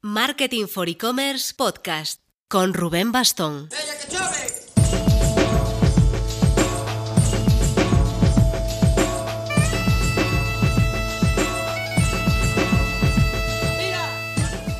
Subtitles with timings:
[0.00, 3.68] Marketing for E-Commerce Podcast con Rubén Bastón.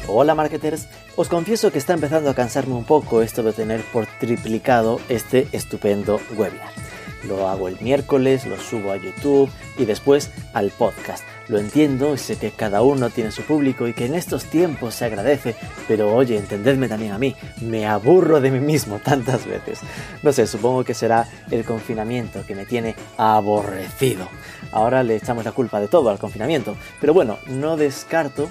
[0.06, 0.86] Hola marketers,
[1.16, 5.48] os confieso que está empezando a cansarme un poco esto de tener por triplicado este
[5.50, 6.87] estupendo webinar.
[7.28, 11.22] Lo hago el miércoles, lo subo a YouTube y después al podcast.
[11.48, 15.04] Lo entiendo, sé que cada uno tiene su público y que en estos tiempos se
[15.04, 15.54] agradece,
[15.86, 19.80] pero oye, entendedme también a mí, me aburro de mí mismo tantas veces.
[20.22, 24.28] No sé, supongo que será el confinamiento que me tiene aborrecido.
[24.72, 28.48] Ahora le echamos la culpa de todo al confinamiento, pero bueno, no descarto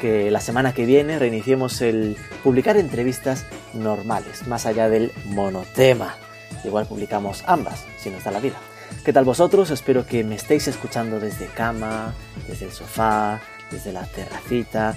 [0.00, 6.16] que la semana que viene reiniciemos el publicar entrevistas normales, más allá del monotema.
[6.64, 8.56] Igual publicamos ambas, si nos da la vida.
[9.04, 9.70] ¿Qué tal vosotros?
[9.70, 12.14] Espero que me estéis escuchando desde cama,
[12.46, 13.40] desde el sofá,
[13.70, 14.94] desde la terracita,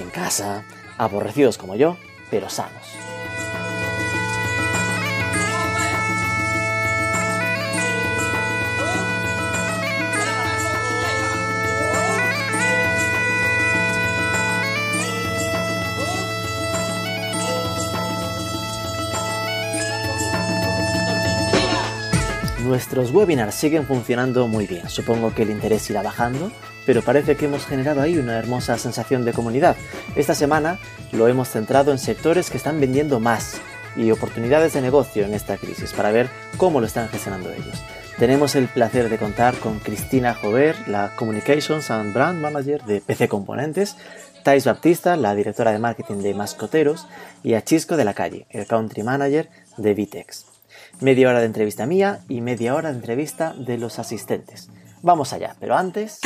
[0.00, 0.64] en casa,
[0.96, 1.96] aborrecidos como yo,
[2.30, 2.86] pero sanos.
[22.64, 24.88] Nuestros webinars siguen funcionando muy bien.
[24.88, 26.50] Supongo que el interés irá bajando,
[26.86, 29.76] pero parece que hemos generado ahí una hermosa sensación de comunidad.
[30.16, 30.78] Esta semana
[31.12, 33.60] lo hemos centrado en sectores que están vendiendo más
[33.96, 37.82] y oportunidades de negocio en esta crisis para ver cómo lo están gestionando ellos.
[38.18, 43.28] Tenemos el placer de contar con Cristina Jover, la Communications and Brand Manager de PC
[43.28, 43.94] Componentes,
[44.42, 47.06] Thais Baptista, la directora de marketing de Mascoteros,
[47.42, 50.53] y a Chisco de la Calle, el Country Manager de Vitex.
[51.00, 54.70] Media hora de entrevista mía y media hora de entrevista de los asistentes.
[55.02, 56.20] Vamos allá, pero antes...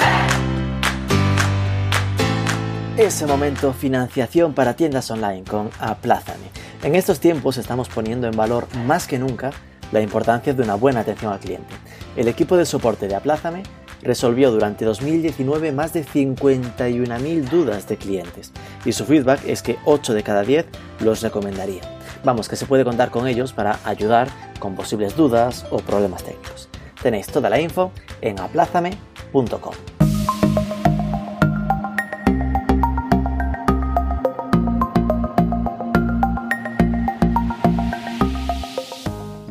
[2.97, 6.51] Ese momento financiación para tiendas online con Aplázame.
[6.83, 9.53] En estos tiempos estamos poniendo en valor más que nunca
[9.93, 11.75] la importancia de una buena atención al cliente.
[12.17, 13.63] El equipo de soporte de Aplázame
[14.03, 18.53] resolvió durante 2019 más de 51.000 dudas de clientes
[18.85, 20.67] y su feedback es que 8 de cada 10
[21.01, 21.98] los recomendaría.
[22.25, 26.69] Vamos, que se puede contar con ellos para ayudar con posibles dudas o problemas técnicos.
[27.03, 29.75] Tenéis toda la info en aplázame.com.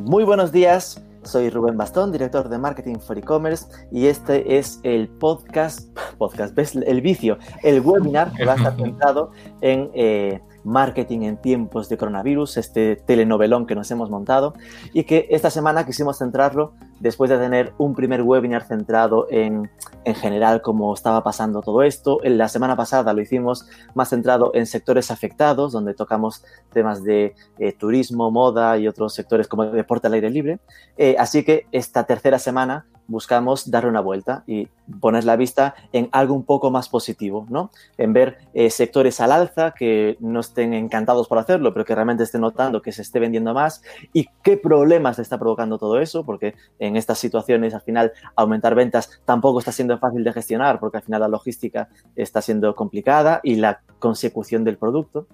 [0.03, 5.09] Muy buenos días, soy Rubén Bastón, director de Marketing for E-Commerce y este es el
[5.09, 6.75] podcast, podcast, ¿ves?
[6.75, 11.97] El vicio, el webinar que va a estar centrado en eh, marketing en tiempos de
[11.97, 14.53] coronavirus, este telenovelón que nos hemos montado
[14.93, 19.69] y que esta semana quisimos centrarlo después de tener un primer webinar centrado en,
[20.05, 22.23] en general cómo estaba pasando todo esto.
[22.23, 27.35] En la semana pasada lo hicimos más centrado en sectores afectados, donde tocamos temas de
[27.59, 30.59] eh, turismo, moda y otros sectores como deporte al aire libre.
[30.97, 34.67] Eh, así que esta tercera semana buscamos darle una vuelta y
[34.99, 37.71] poner la vista en algo un poco más positivo, ¿no?
[37.97, 42.23] En ver eh, sectores al alza que no estén encantados por hacerlo, pero que realmente
[42.23, 43.81] estén notando que se esté vendiendo más
[44.13, 46.55] y qué problemas le está provocando todo eso, porque
[46.87, 51.03] en estas situaciones al final aumentar ventas tampoco está siendo fácil de gestionar, porque al
[51.03, 55.27] final la logística está siendo complicada y la consecución del producto.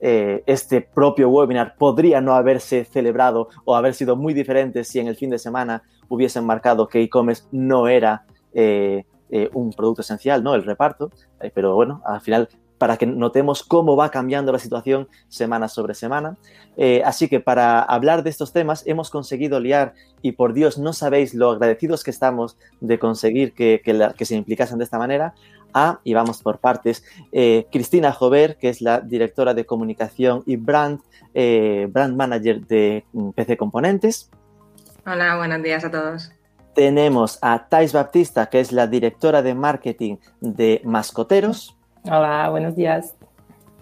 [0.00, 5.08] Eh, este propio webinar podría no haberse celebrado o haber sido muy diferente si en
[5.08, 8.24] el fin de semana hubiesen marcado que e-commerce no era
[8.54, 10.54] eh, eh, un producto esencial, ¿no?
[10.54, 11.10] El reparto.
[11.52, 12.48] pero bueno, al final,
[12.78, 16.36] para que notemos cómo va cambiando la situación semana sobre semana.
[17.04, 21.34] así que para hablar de estos temas hemos conseguido liar, y por Dios no sabéis
[21.34, 25.34] lo agradecidos que estamos de conseguir que, que se implicasen de esta manera,
[25.74, 30.56] a, y vamos por partes, eh, Cristina Jover, que es la directora de comunicación y
[30.56, 31.00] brand,
[31.34, 34.30] eh, brand manager de mm, PC Componentes.
[35.06, 36.32] Hola, buenos días a todos.
[36.74, 41.77] Tenemos a Thais Baptista, que es la directora de marketing de Mascoteros.
[42.10, 43.14] Hola, buenos días.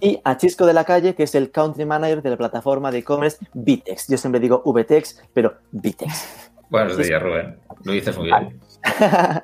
[0.00, 2.98] Y a Chisco de la Calle, que es el country manager de la plataforma de
[2.98, 4.08] e-commerce Vitex.
[4.08, 6.50] Yo siempre digo VTEX, pero Vitex.
[6.68, 7.56] Buenos días, Rubén.
[7.84, 8.60] Lo dices muy bien.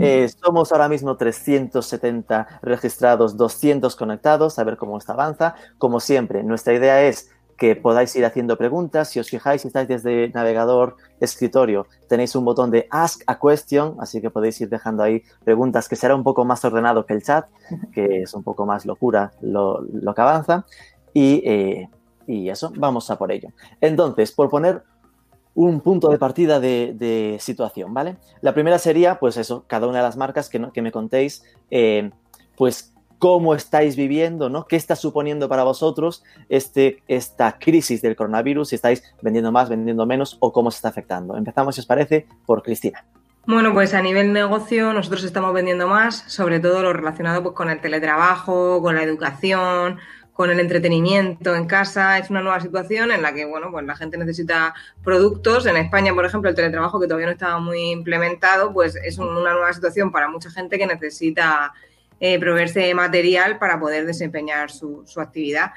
[0.00, 5.54] Eh, somos ahora mismo 370 registrados, 200 conectados, a ver cómo esto avanza.
[5.78, 9.08] Como siempre, nuestra idea es que podáis ir haciendo preguntas.
[9.08, 13.96] Si os fijáis, si estáis desde navegador, escritorio, tenéis un botón de Ask a Question,
[14.00, 17.22] así que podéis ir dejando ahí preguntas que será un poco más ordenado que el
[17.22, 17.46] chat,
[17.92, 20.66] que es un poco más locura lo, que avanza.
[21.14, 21.88] Y, eh,
[22.26, 23.48] y eso, vamos a por ello.
[23.80, 24.82] Entonces, por poner
[25.54, 28.18] un punto de partida de, situación, ¿vale?
[28.42, 32.10] La primera sería, pues eso, cada una de las marcas que, que me contéis, eh,
[32.56, 34.66] pues cómo estáis viviendo, ¿no?
[34.66, 38.68] ¿Qué está suponiendo para vosotros este, esta crisis del coronavirus?
[38.68, 41.36] Si estáis vendiendo más, vendiendo menos o cómo se está afectando.
[41.36, 43.04] Empezamos, si os parece, por Cristina.
[43.46, 47.70] Bueno, pues a nivel negocio nosotros estamos vendiendo más, sobre todo lo relacionado pues, con
[47.70, 50.00] el teletrabajo, con la educación,
[50.32, 52.18] con el entretenimiento en casa.
[52.18, 54.74] Es una nueva situación en la que, bueno, pues la gente necesita
[55.04, 55.64] productos.
[55.66, 59.52] En España, por ejemplo, el teletrabajo que todavía no estaba muy implementado, pues es una
[59.52, 61.72] nueva situación para mucha gente que necesita
[62.20, 65.72] eh, proveerse de material para poder desempeñar su, su actividad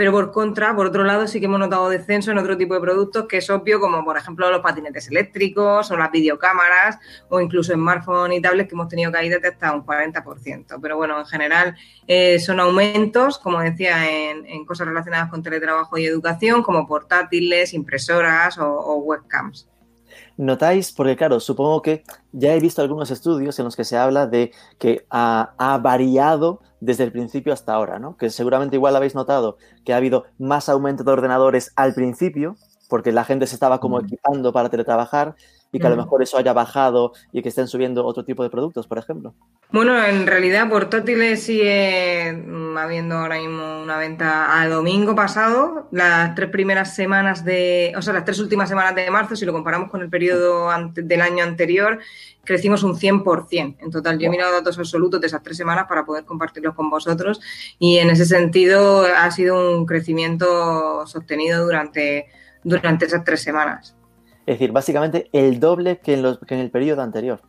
[0.00, 2.80] pero por contra, por otro lado, sí que hemos notado descenso en otro tipo de
[2.80, 6.98] productos que es obvio, como por ejemplo los patinetes eléctricos o las videocámaras
[7.28, 10.78] o incluso smartphones y tablets que hemos tenido caídas de hasta un 40%.
[10.80, 16.06] Pero bueno, en general eh, son aumentos, como decía, en, cosas relacionadas con teletrabajo y
[16.06, 19.69] educación, como portátiles, impresoras o webcams
[20.40, 22.02] notáis, porque claro, supongo que
[22.32, 27.04] ya he visto algunos estudios en los que se habla de que ha, variado desde
[27.04, 28.16] el principio hasta ahora, ¿no?
[28.16, 32.56] Que seguramente igual habéis notado que ha habido más aumento de ordenadores al principio,
[32.88, 35.36] porque la gente se estaba como equipando para teletrabajar,
[35.72, 38.50] y que a lo mejor eso haya bajado y que estén subiendo otro tipo de
[38.50, 39.34] productos, por ejemplo?
[39.70, 46.34] Bueno, en realidad portátiles sigue mm, habiendo ahora mismo una venta al domingo pasado, las
[46.34, 49.90] tres primeras semanas de, o sea, las tres últimas semanas de marzo, si lo comparamos
[49.90, 52.00] con el periodo del año anterior,
[52.44, 53.76] crecimos un 100%.
[53.78, 56.90] En total, yo he mirado datos absolutos de esas tres semanas para poder compartirlos con
[56.90, 57.40] vosotros
[57.78, 62.26] y en ese sentido ha sido un crecimiento sostenido durante,
[62.64, 63.94] durante esas tres semanas.
[64.50, 67.40] Es decir, básicamente el doble que en, los, que en el periodo anterior.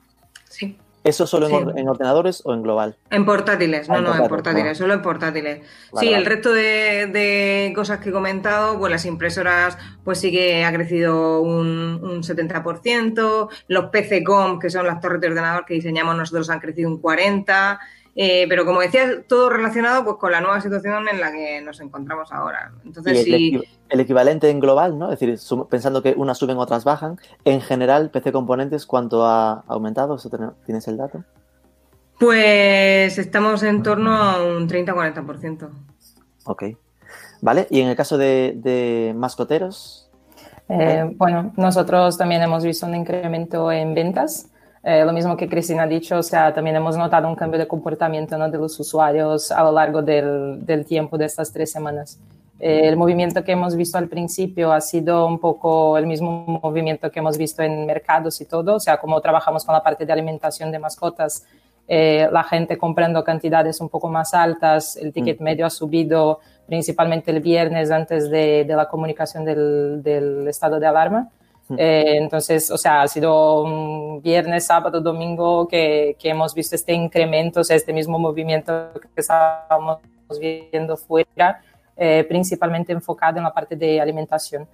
[0.47, 0.77] Sí.
[1.03, 2.95] ¿Eso solo en, ordenadores o en global?
[3.09, 5.61] En portátiles, no, ah, no, en portátiles, solo en portátiles.
[5.99, 10.71] sí, el resto de, cosas que he comentado, pues las impresoras, pues sí que ha
[10.71, 16.51] crecido un, un 70%, los PC-COM, que son las torres de ordenador que diseñamos nosotros,
[16.51, 17.79] han crecido un 40%,
[18.15, 21.79] eh, pero como decía, todo relacionado pues, con la nueva situación en la que nos
[21.79, 22.73] encontramos ahora.
[22.83, 25.11] Entonces, el, el equivalente en global, ¿no?
[25.11, 25.37] Es decir,
[25.69, 27.17] pensando que unas suben, otras bajan.
[27.45, 30.17] En general, PC Componentes, ¿cuánto ha aumentado?
[30.65, 31.23] ¿Tienes el dato?
[32.19, 35.69] Pues estamos en torno a un 30-40%.
[36.45, 36.63] Ok.
[37.41, 40.09] Vale, y en el caso de, mascoteros.
[40.69, 44.50] Eh, bueno, nosotros también hemos visto un incremento en ventas.
[44.83, 47.67] Eh, lo mismo que Cristina ha dicho, o sea, también hemos notado un cambio de
[47.67, 48.49] comportamiento ¿no?
[48.49, 52.19] de los usuarios a lo largo del, del tiempo de estas tres semanas.
[52.59, 57.11] Eh, el movimiento que hemos visto al principio ha sido un poco el mismo movimiento
[57.11, 60.13] que hemos visto en mercados y todo, o sea, como trabajamos con la parte de
[60.13, 61.43] alimentación de mascotas,
[61.87, 65.43] eh, la gente comprando cantidades un poco más altas, el ticket mm.
[65.43, 70.87] medio ha subido principalmente el viernes antes de, de la comunicación del, del estado de
[70.87, 71.29] alarma.
[71.77, 76.93] Eh, entonces, o sea, ha sido un viernes, sábado, domingo que, que, hemos visto este
[76.93, 79.99] incremento, o sea, este mismo movimiento que estábamos
[80.39, 81.61] viendo fuera,
[81.97, 84.67] eh, principalmente enfocado en la parte de alimentación.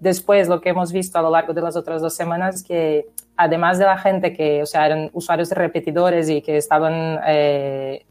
[0.00, 3.78] Después, lo que hemos visto a lo largo de las otras dos semanas, que además
[3.78, 8.04] de la gente que, o sea, eran usuarios repetidores y que estaban eh,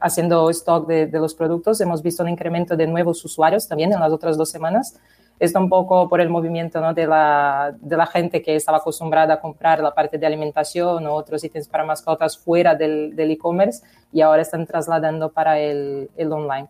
[0.00, 4.00] haciendo stock de, de, los productos, hemos visto un incremento de nuevos usuarios también en
[4.00, 4.98] las otras dos semanas
[5.40, 6.92] esto un poco por el movimiento ¿no?
[6.92, 11.14] de, la, de, la, gente que estaba acostumbrada a comprar la parte de alimentación o
[11.14, 13.82] otros ítems para mascotas fuera del e-commerce
[14.12, 16.68] y ahora están trasladando para el, el, online.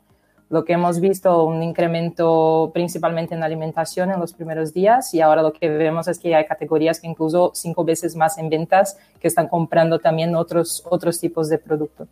[0.48, 5.42] Lo que hemos visto, un incremento principalmente en alimentación en los primeros días y ahora
[5.42, 9.26] lo que vemos es que hay categorías que incluso cinco veces más en ventas que
[9.26, 12.06] están comprando también otros, otros tipos de productos.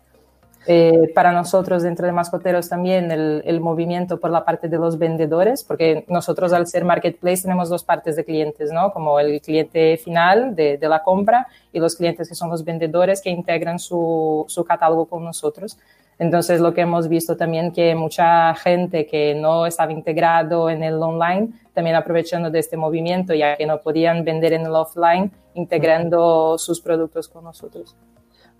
[0.70, 4.98] Eh, para nosotros dentro de Mascoteros también el, el, movimiento por la parte de los
[4.98, 8.92] vendedores, porque nosotros al ser marketplace tenemos dos partes de clientes, ¿no?
[8.92, 13.22] Como el cliente final de, de la compra y los clientes que son los vendedores
[13.22, 15.78] que integran su, su, catálogo con nosotros.
[16.18, 21.02] Entonces lo que hemos visto también que mucha gente que no estaba integrado en el
[21.02, 26.58] online también aprovechando de este movimiento ya que no podían vender en el offline integrando
[26.58, 27.96] sus productos con nosotros.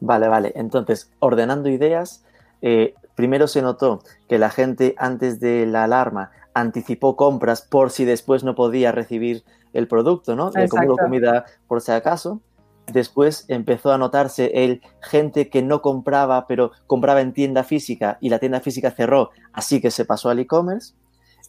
[0.01, 0.53] Vale, vale.
[0.57, 2.25] Entonces, ordenando ideas,
[2.63, 8.05] eh, primero se notó que la gente antes de la alarma anticipó compras por si
[8.05, 10.51] después no podía recibir el producto, ¿no?
[10.55, 12.41] Eh, como comida por si acaso.
[12.87, 18.31] Después empezó a notarse el gente que no compraba, pero compraba en tienda física y
[18.31, 20.95] la tienda física cerró, así que se pasó al e-commerce.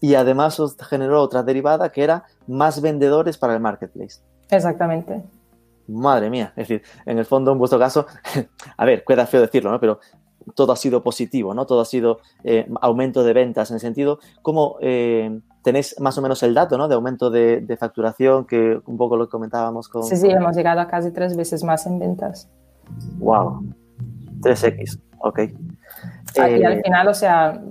[0.01, 4.21] Y además generó otra derivada que era más vendedores para el marketplace.
[4.49, 5.21] Exactamente
[5.89, 6.53] madre mía.
[6.55, 8.05] Es decir, en el fondo, en vuestro caso,
[8.77, 9.79] a ver, queda feo decirlo, ¿no?
[9.79, 9.99] Pero
[10.55, 11.65] todo ha sido positivo, ¿no?
[11.65, 16.21] Todo ha sido eh, aumento de ventas en el sentido, ¿cómo eh, tenéis más o
[16.21, 16.87] menos el dato, ¿no?
[16.87, 20.03] De aumento de, facturación, que un poco lo comentábamos con...
[20.03, 22.49] Sí, sí, hemos llegado a casi tres veces más en ventas.
[23.17, 23.63] Wow,
[24.41, 25.39] 3X, ok.
[26.35, 27.61] y al final, o sea,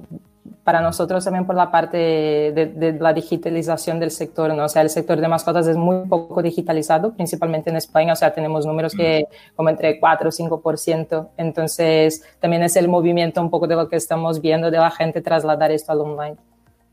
[0.68, 4.66] para nosotros también por la parte de, la digitalización del sector, ¿no?
[4.66, 8.34] O sea, el sector de mascotas es muy poco digitalizado, principalmente en España, o sea,
[8.34, 9.56] tenemos números que mm.
[9.56, 13.96] como entre 4 o 5%, entonces también es el movimiento un poco de lo que
[13.96, 16.36] estamos viendo de la gente trasladar esto al online.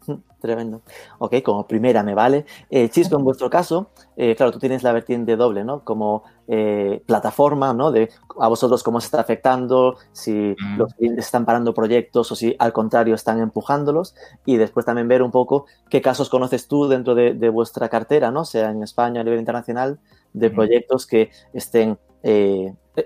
[0.39, 0.81] Tremendo.
[1.19, 2.45] Ok, como primera me vale.
[2.69, 5.83] Eh, Chisco, en vuestro caso, eh, claro, tú tienes la vertiente doble, ¿no?
[5.83, 7.91] Como eh, plataforma, ¿no?
[7.91, 8.09] De
[8.39, 12.73] a vosotros cómo se está afectando, si los clientes están parando proyectos o si al
[12.73, 14.15] contrario están empujándolos.
[14.45, 18.45] Y después también ver un poco qué casos conoces tú dentro de, vuestra cartera, ¿no?
[18.45, 19.99] Sea en España a nivel internacional,
[20.33, 21.97] de proyectos que estén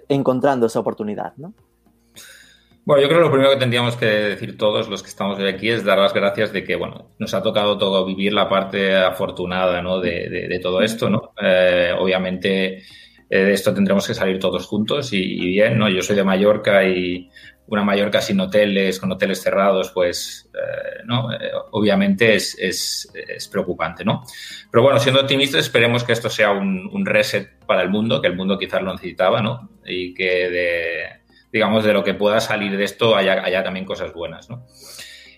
[0.08, 1.54] encontrando esa oportunidad, ¿no?
[2.90, 5.48] Bueno, yo creo que lo primero que tendríamos que decir todos los que estamos hoy
[5.48, 8.96] aquí es dar las gracias de que, bueno, nos ha tocado todo vivir la parte
[8.96, 10.00] afortunada, ¿no?
[10.00, 11.34] De, todo esto, ¿no?
[11.40, 12.84] Eh, obviamente eh,
[13.30, 15.88] de esto tendremos que salir todos juntos y, bien, ¿no?
[15.88, 17.30] Yo soy de Mallorca y
[17.68, 21.30] una Mallorca sin hoteles, con hoteles cerrados, pues, eh, ¿no?
[21.70, 24.24] obviamente es, es, preocupante, ¿no?
[24.72, 28.30] Pero bueno, siendo optimistas, esperemos que esto sea un, un reset para el mundo, que
[28.30, 29.70] el mundo quizás lo necesitaba, ¿no?
[29.86, 31.19] Y que de
[31.52, 34.66] digamos, de lo que pueda salir de esto haya, también cosas buenas, ¿no?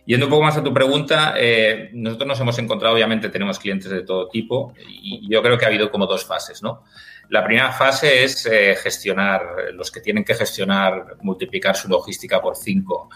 [0.06, 3.90] Yendo un poco más a tu pregunta, eh, nosotros nos hemos encontrado, obviamente tenemos clientes
[3.90, 6.84] de todo tipo y yo creo que ha habido como dos fases, ¿no?
[7.30, 9.42] La primera fase es eh, gestionar,
[9.74, 13.10] los que tienen que gestionar, multiplicar su logística por cinco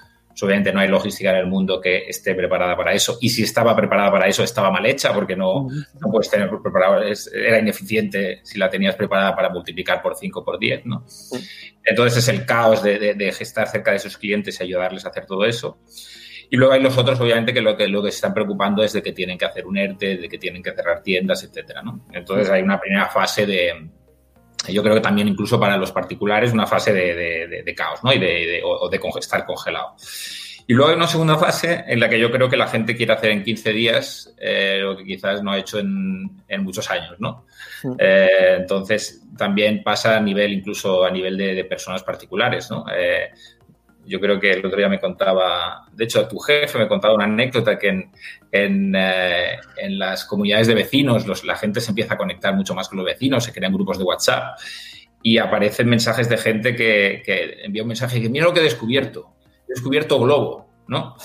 [0.43, 3.17] obviamente no hay logística en el mundo que esté preparada para eso.
[3.21, 7.01] Y si estaba preparada para eso, estaba mal hecha porque no, no puedes tener preparado,
[7.01, 11.05] era ineficiente si la tenías preparada para multiplicar por 5 por 10, ¿no?
[11.83, 15.25] Entonces es el caos de, de, gestar cerca de sus clientes y ayudarles a hacer
[15.25, 15.79] todo eso.
[16.49, 18.93] Y luego hay los otros, obviamente, que lo que, lo que se están preocupando es
[18.93, 22.05] de que tienen que hacer un ERTE, de que tienen que cerrar tiendas, etcétera, ¿no?
[22.11, 23.89] Entonces hay una primera fase de,
[24.73, 28.13] yo creo que también incluso para los particulares una fase de, caos, ¿no?
[28.13, 29.95] Y de, o de estar congelado.
[30.67, 33.13] Y luego hay una segunda fase en la que yo creo que la gente quiere
[33.13, 37.45] hacer en 15 días eh, lo que quizás no ha hecho en, muchos años, ¿no?
[37.99, 42.85] Eh, entonces, también pasa a nivel, incluso a nivel de, personas particulares, ¿no?
[42.95, 43.29] Eh,
[44.07, 47.25] yo creo que el otro día me contaba, de hecho, tu jefe me contaba una
[47.25, 48.11] anécdota que en,
[48.63, 52.73] en, eh, en las comunidades de vecinos los, la gente se empieza a conectar mucho
[52.73, 54.57] más con los vecinos, se crean grupos de WhatsApp
[55.21, 58.59] y aparecen mensajes de gente que, que envía un mensaje y dice, mira lo que
[58.59, 59.35] he descubierto,
[59.67, 61.15] he descubierto Globo, ¿no?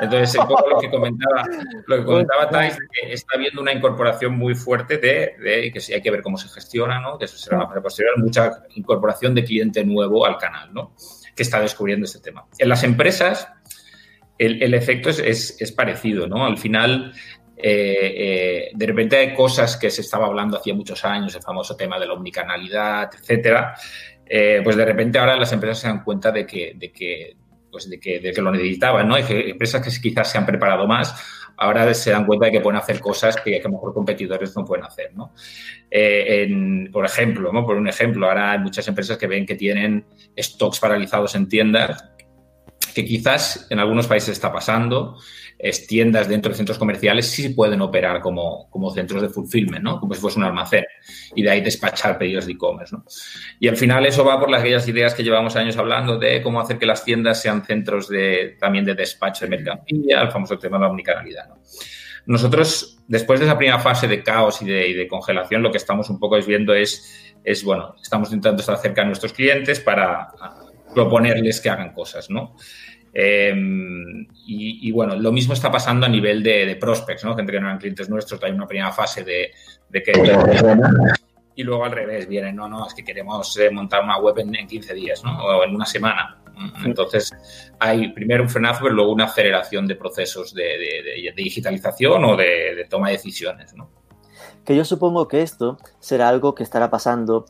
[0.00, 1.44] Entonces, un poco lo que comentaba,
[1.86, 5.92] lo que comentaba Thais, que está habiendo una incorporación muy fuerte de, de, que sí
[5.92, 7.18] hay que ver cómo se gestiona, ¿no?
[7.18, 10.94] Que eso será una fase posterior, mucha incorporación de cliente nuevo al canal, ¿no?
[11.40, 12.44] que está descubriendo este tema.
[12.58, 13.48] En las empresas,
[14.40, 16.46] el, efecto es, parecido, ¿no?
[16.46, 17.12] Al final,
[17.56, 21.76] eh, eh, de repente hay cosas que se estaba hablando hacía muchos años, el famoso
[21.76, 23.74] tema de la omnicanalidad, etcétera.
[24.24, 27.36] Eh, pues de repente ahora las empresas se dan cuenta de que, de que,
[27.70, 29.16] pues de que, de que lo necesitaban, ¿no?
[29.16, 31.14] Hay empresas que quizás se han preparado más
[31.60, 34.64] ahora se dan cuenta de que pueden hacer cosas que, a lo mejor competidores no
[34.64, 35.34] pueden hacer, ¿no?
[35.90, 36.48] Eh,
[36.90, 37.66] por ejemplo, ¿no?
[37.66, 40.06] por un ejemplo, ahora hay muchas empresas que ven que tienen
[40.38, 42.02] stocks paralizados en tiendas
[42.92, 45.16] que quizás en algunos países está pasando,
[45.58, 50.00] es tiendas dentro de centros comerciales sí pueden operar como, como centros de fulfillment, ¿no?
[50.00, 50.86] Como si fuese un almacén
[51.34, 53.04] y de ahí despachar pedidos de e-commerce, ¿no?
[53.58, 56.60] Y al final eso va por las aquellas ideas que llevamos años hablando de cómo
[56.60, 60.78] hacer que las tiendas sean centros de, también de despacho de mercancía, el famoso tema
[60.78, 61.60] de la omnicanalidad, ¿no?
[62.26, 65.78] Nosotros, después de esa primera fase de caos y de, y de congelación, lo que
[65.78, 70.28] estamos un poco viendo es, es, bueno, estamos intentando estar cerca de nuestros clientes para
[70.94, 72.56] proponerles que hagan cosas, ¿no?
[73.12, 77.34] Em, y, bueno, lo mismo está pasando a nivel de, prospects, ¿no?
[77.36, 79.52] Gente que no eran clientes nuestros, hay una primera fase de,
[79.92, 80.12] que...
[81.56, 84.66] Y luego al revés, vienen, no, no, es que queremos eh, montar una web en,
[84.66, 85.36] 15 días, ¿no?
[85.44, 86.38] O en una semana.
[86.84, 87.32] Entonces,
[87.78, 93.08] hay primero un frenazo, pero luego una aceleración de procesos de, digitalización o de, toma
[93.08, 93.90] de decisiones, ¿no?
[94.64, 97.46] Que yo supongo que esto será algo que estará pasando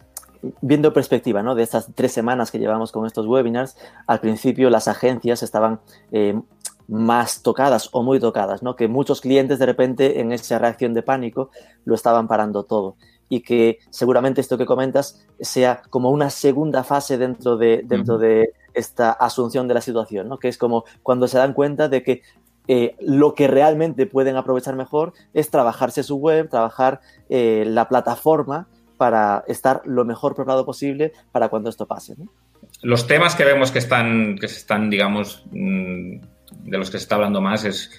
[0.61, 1.54] viendo perspectiva ¿no?
[1.54, 5.80] de estas tres semanas que llevamos con estos webinars, al principio las agencias estaban
[6.12, 6.38] eh,
[6.88, 8.76] más tocadas o muy tocadas, ¿no?
[8.76, 11.50] que muchos clientes de repente en esa reacción de pánico
[11.85, 12.97] lo estaban parando todo
[13.28, 18.52] y que seguramente esto que comentas sea como una segunda fase dentro de, dentro de
[18.75, 20.38] esta asunción de la situación, ¿no?
[20.38, 22.23] que es como cuando se dan cuenta de que
[22.66, 28.68] eh, lo que realmente pueden aprovechar mejor es trabajarse su web, trabajar eh, la plataforma
[29.00, 32.16] para estar lo mejor preparado posible para cuando esto pase.
[32.83, 36.21] Los temas que vemos que están, que están, digamos, mm,
[36.64, 37.90] de los que se está hablando más es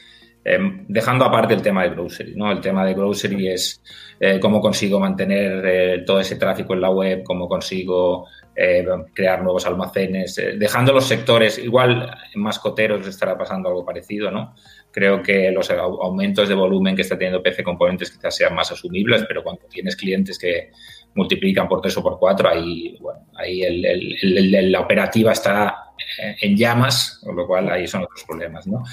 [0.43, 2.51] Em, dejando aparte el tema de grocery, ¿no?
[2.51, 3.79] El tema de grocery es
[4.19, 8.83] eh, cómo consigo mantener eh, todo ese tráfico en la web, cómo consigo eh,
[9.13, 14.55] crear nuevos almacenes, dejando los sectores, igual en mascoteros estará pasando algo parecido, ¿no?
[14.91, 19.23] Creo que los aumentos de volumen que está teniendo PC Componentes quizás sean más asumibles,
[19.27, 20.71] pero cuando tienes clientes que
[21.13, 23.61] multiplican por tres o por cuatro, ahí, bueno, ahí
[24.69, 28.83] la operativa está en llamas, con lo cual ahí son otros problemas, ¿no?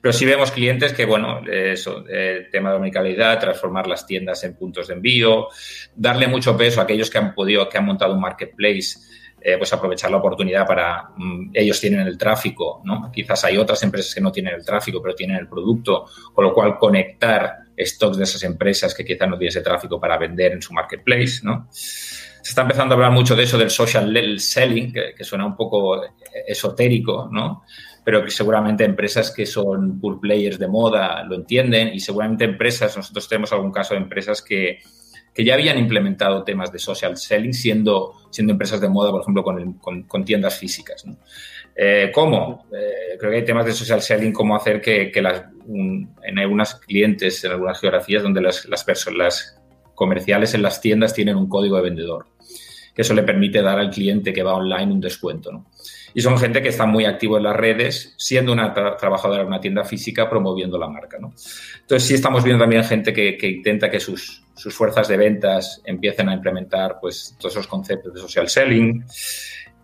[0.00, 4.54] Pero sí vemos clientes que, bueno, eso, el tema de omnicalidad, transformar las tiendas en
[4.54, 5.48] puntos de envío,
[5.94, 8.98] darle mucho peso a aquellos que han podido, que han montado un marketplace,
[9.40, 13.10] eh, pues aprovechar la oportunidad para, mm, ellos tienen el tráfico, ¿no?
[13.12, 16.52] Quizás hay otras empresas que no tienen el tráfico, pero tienen el producto, con lo
[16.52, 20.62] cual conectar stocks de esas empresas que quizás no tienen ese tráfico para vender en
[20.62, 21.68] su marketplace, ¿no?
[22.48, 26.00] Se está empezando a hablar mucho de eso del social selling, que, suena un poco
[26.46, 27.62] esotérico, ¿no?
[28.02, 32.96] Pero que seguramente empresas que son pool players de moda lo entienden y seguramente empresas,
[32.96, 34.78] nosotros tenemos algún caso de empresas que,
[35.36, 40.24] ya habían implementado temas de social selling siendo, siendo empresas de moda, por ejemplo, con,
[40.24, 41.04] tiendas físicas.
[41.76, 42.64] Eh, ¿Cómo?
[42.72, 47.44] Eh, creo que hay temas de social selling, cómo hacer que, las, en algunos clientes,
[47.44, 49.60] en algunas geografías donde las, las personas
[49.94, 52.37] comerciales en las tiendas tienen un código de vendedor
[52.98, 55.52] que eso le permite dar al cliente que va online un descuento.
[55.52, 55.66] ¿no?
[56.14, 59.60] Y son gente que está muy activo en las redes, siendo una trabajadora de una
[59.60, 61.16] tienda física, promoviendo la marca.
[61.20, 61.32] ¿no?
[61.80, 66.28] Entonces sí estamos viendo también gente que, intenta que sus, sus, fuerzas de ventas empiecen
[66.28, 69.04] a implementar pues, todos esos conceptos de social selling.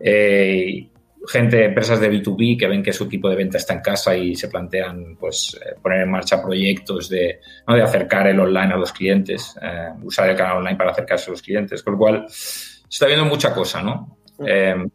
[0.00, 0.88] Eh,
[1.28, 4.34] gente, empresas de B2B que ven que su equipo de venta está en casa y
[4.34, 8.92] se plantean pues, eh, poner en marcha proyectos de, de acercar el online a los
[8.92, 13.06] clientes, eh, usar el canal online para acercarse a los clientes, con lo cual está
[13.06, 14.18] viendo mucha cosa, ¿no?
[14.38, 14.44] Mm.
[14.46, 14.86] Eh,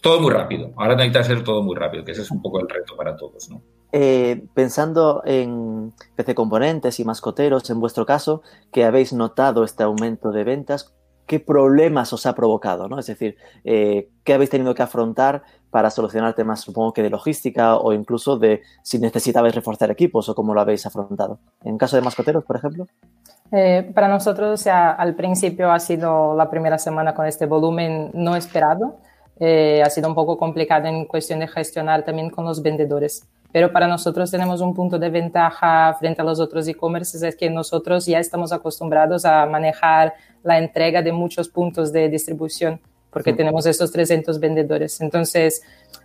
[0.00, 0.72] todo muy rápido.
[0.76, 3.50] Ahora necesita hacer todo muy rápido, que ese es un poco el reto para todos,
[3.50, 3.62] ¿no?
[3.90, 10.30] Eh, pensando en PC componentes y mascoteros, en vuestro caso, que habéis notado este aumento
[10.30, 10.94] de ventas,
[11.28, 12.88] ¿qué problemas os ha provocado?
[12.88, 12.98] ¿no?
[12.98, 17.76] Es decir, eh, ¿qué habéis tenido que afrontar para solucionar temas, supongo que de logística
[17.76, 21.38] o incluso de si necesitabais reforzar equipos o cómo lo habéis afrontado?
[21.62, 22.86] En caso de mascoteros, por ejemplo.
[23.52, 28.10] Eh, para nosotros, o sea, al principio ha sido la primera semana con este volumen
[28.14, 28.96] no esperado.
[29.38, 33.28] Eh, ha sido un poco complicado en cuestión de gestionar también con los vendedores.
[33.52, 37.48] Pero para nosotros tenemos un punto de ventaja frente a los otros e-commerces, es que
[37.48, 42.80] nosotros ya estamos acostumbrados a manejar la entrega de muchos puntos de distribución,
[43.10, 45.00] porque tenemos estos 300 vendedores.
[45.00, 45.62] Entonces,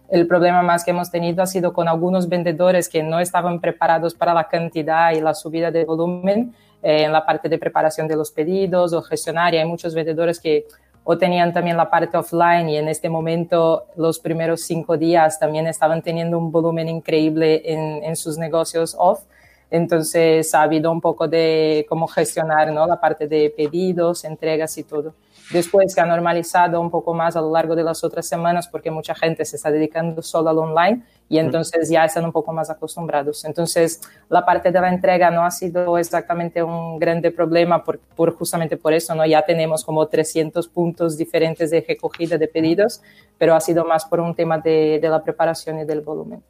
[0.10, 4.14] el problema más que hemos tenido ha sido con algunos vendedores que no estaban preparados
[4.14, 8.16] para la cantidad y la subida de volumen eh, en la parte de preparación de
[8.16, 9.54] los pedidos o gestionar.
[9.54, 10.66] Y hay muchos vendedores que
[11.04, 15.68] o tenían también la parte offline y en este momento los primeros cinco días también
[15.68, 19.22] estaban teniendo un volumen increíble en, en sus negocios off.
[19.70, 22.86] Entonces ha habido un poco de cómo gestionar ¿no?
[22.86, 25.16] la parte de pedidos, entregas y todo.
[25.52, 28.92] Después que ha normalizado un poco más a lo largo de las otras semanas porque
[28.92, 32.70] mucha gente se está dedicando solo al online y entonces ya están un poco más
[32.70, 33.46] acostumbrados.
[33.46, 38.36] Entonces la parte de la entrega no ha sido exactamente un grande problema por, por
[38.36, 39.26] justamente por eso, ¿no?
[39.26, 43.02] Ya tenemos como 300 puntos diferentes de recogida de pedidos,
[43.38, 46.44] pero ha sido más por un tema de, de la preparación y del volumen.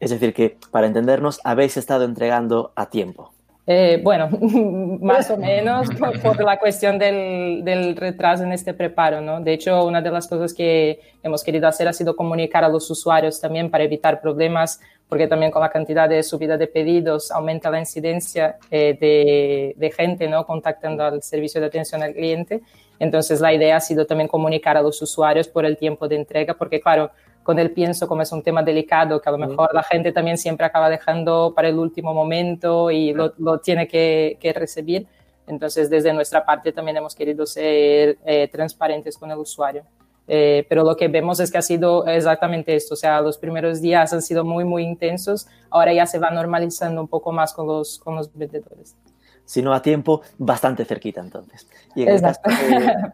[0.00, 3.32] Es decir, que para entendernos, habéis estado entregando a tiempo.
[3.68, 4.28] Eh, bueno,
[5.00, 5.88] más o menos
[6.22, 9.40] por, la cuestión del, del, retraso en este preparo, ¿no?
[9.40, 12.88] De hecho, una de las cosas que hemos querido hacer ha sido comunicar a los
[12.90, 17.68] usuarios también para evitar problemas, porque también con la cantidad de subida de pedidos aumenta
[17.70, 20.46] la incidencia eh, de, de, gente, ¿no?
[20.46, 22.62] Contactando al servicio de atención al cliente.
[23.00, 26.54] Entonces, la idea ha sido también comunicar a los usuarios por el tiempo de entrega,
[26.54, 27.10] porque claro,
[27.46, 30.36] con el pienso, como es un tema delicado, que a lo mejor la gente también
[30.36, 35.06] siempre acaba dejando para el último momento y lo, tiene que, recibir.
[35.46, 39.84] Entonces, desde nuestra parte también hemos querido ser eh, transparentes con el usuario.
[40.26, 43.80] Eh, pero lo que vemos es que ha sido exactamente esto, o sea, los primeros
[43.80, 47.68] días han sido muy, muy intensos, ahora ya se va normalizando un poco más con
[47.68, 48.96] los, con los vendedores.
[49.44, 51.68] Si no a tiempo, bastante cerquita entonces.
[51.94, 52.40] ¿Y en el caso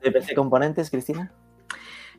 [0.02, 1.30] de PC Componentes, Cristina?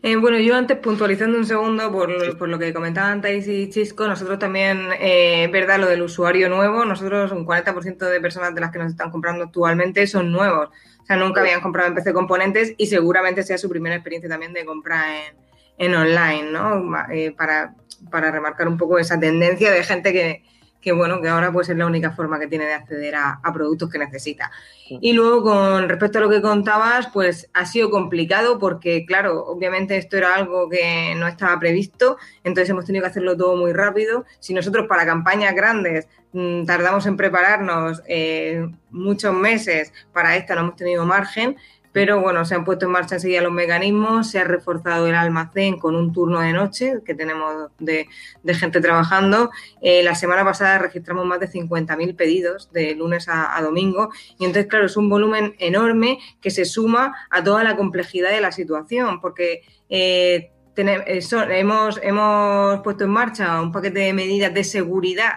[0.06, 4.06] Eh, bueno, yo antes puntualizando un segundo por, por, lo que comentaban Thais y Chisco,
[4.06, 8.70] nosotros también, eh, verdad, lo del usuario nuevo, nosotros un 40% de personas de las
[8.70, 10.68] que nos están comprando actualmente son nuevos.
[11.02, 14.52] O sea, nunca habían comprado en PC componentes y seguramente sea su primera experiencia también
[14.52, 15.38] de compra en,
[15.78, 16.84] en online, ¿no?
[17.10, 17.74] Eh, para,
[18.12, 20.44] para remarcar un poco esa tendencia de gente que,
[20.84, 23.90] que bueno, que ahora pues es la única forma que tiene de acceder a, productos
[23.90, 24.52] que necesita.
[24.90, 29.98] Y luego con respecto a lo que contabas, pues ha sido complicado porque claro, obviamente
[29.98, 34.26] esto era algo que no estaba previsto, entonces hemos tenido que hacerlo todo muy rápido.
[34.40, 40.62] Si nosotros para campañas grandes mm, tardamos en prepararnos eh, muchos meses, para esta no
[40.62, 41.56] hemos tenido margen,
[41.94, 45.78] pero bueno, se han puesto en marcha enseguida los mecanismos, se ha reforzado el almacén
[45.80, 48.08] con un turno de noche que tenemos de,
[48.56, 49.52] gente trabajando.
[49.82, 54.68] Eh, la semana pasada registramos más de 50.000 pedidos de lunes a, domingo y entonces,
[54.68, 59.22] claro, es un volumen enorme que se suma a toda la complejidad de la situación
[59.22, 59.62] porque...
[59.90, 61.20] Eh, eh,
[61.52, 65.34] hemos, hemos puesto en marcha un paquete de medidas de seguridad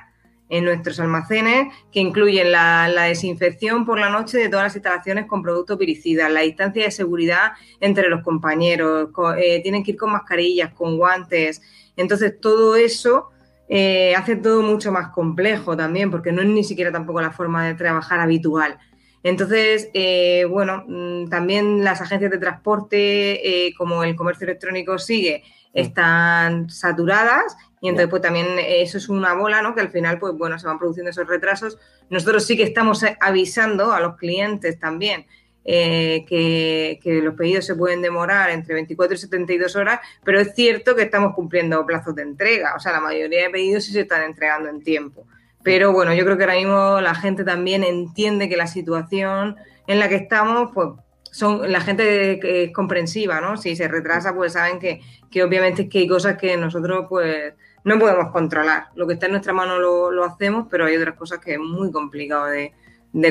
[0.48, 5.42] en nuestros almacenes que incluyen la, desinfección por la noche de todas las instalaciones con
[5.42, 10.72] productos piricidas, la distancia de seguridad entre los compañeros, eh, tienen que ir con mascarillas,
[10.72, 11.60] con guantes.
[11.96, 13.30] Entonces, todo eso
[13.68, 17.66] eh, hace todo mucho más complejo también, porque no es ni siquiera tampoco la forma
[17.66, 18.78] de trabajar habitual.
[19.22, 26.70] Entonces, eh, bueno, mm, también las agencias de transporte, como el comercio electrónico sigue, están
[26.70, 29.74] saturadas y entonces, pues también eso es una bola, ¿no?
[29.74, 31.78] Que al final, pues bueno, se van produciendo esos retrasos.
[32.08, 35.26] Nosotros sí que estamos avisando a los clientes también
[35.68, 40.94] eh, que, los pedidos se pueden demorar entre 24 y 72 horas, pero es cierto
[40.94, 42.74] que estamos cumpliendo plazos de entrega.
[42.76, 45.26] O sea, la mayoría de pedidos sí se están entregando en tiempo.
[45.64, 49.56] Pero bueno, yo creo que ahora mismo la gente también entiende que la situación
[49.88, 50.90] en la que estamos, pues
[51.36, 53.58] son la gente es comprensiva, ¿no?
[53.58, 57.52] Si se retrasa, pues saben que, que obviamente es que hay cosas que nosotros, pues
[57.84, 58.86] no podemos controlar.
[58.94, 61.92] Lo que está en nuestra mano lo, hacemos, pero hay otras cosas que es muy
[61.92, 62.72] complicado de,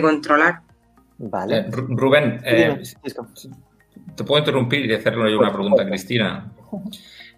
[0.01, 0.61] controlar.
[1.17, 1.57] Vale.
[1.57, 2.81] Eh, Rubén, eh,
[4.15, 6.51] te puedo interrumpir y hacerle una pregunta a Cristina.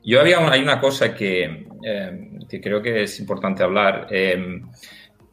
[0.04, 4.08] Yo había hay una cosa que, eh, que, creo que es importante hablar.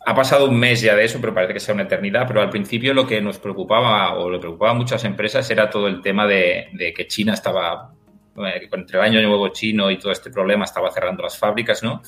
[0.07, 2.27] Ha pasado un mes ya de eso, pero parece que sea una eternidad.
[2.27, 5.87] Pero al principio lo que nos preocupaba o le preocupaba a muchas empresas era todo
[5.87, 7.95] el tema de, de que China estaba
[8.37, 12.03] eh, entre el año nuevo chino y todo este problema estaba cerrando las fábricas, ¿no?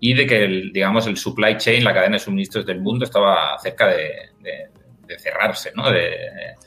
[0.00, 3.58] Y de que, el, digamos, el supply chain, la cadena de suministros del mundo estaba
[3.58, 4.30] cerca de,
[5.16, 5.84] cerrarse, ¿no?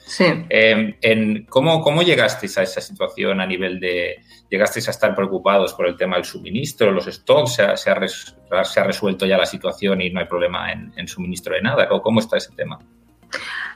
[0.05, 0.25] sí.
[0.49, 4.21] Em, en, ¿cómo, ¿Cómo llegasteis a esa situación a nivel de...
[4.49, 7.55] ¿Llegasteis a estar preocupados por el tema del suministro, los stocks?
[7.55, 11.53] ¿Se ha, se ha, resuelto ya la situación y no hay problema en, en suministro
[11.55, 11.87] de nada?
[11.87, 12.79] ¿Cómo está ese tema?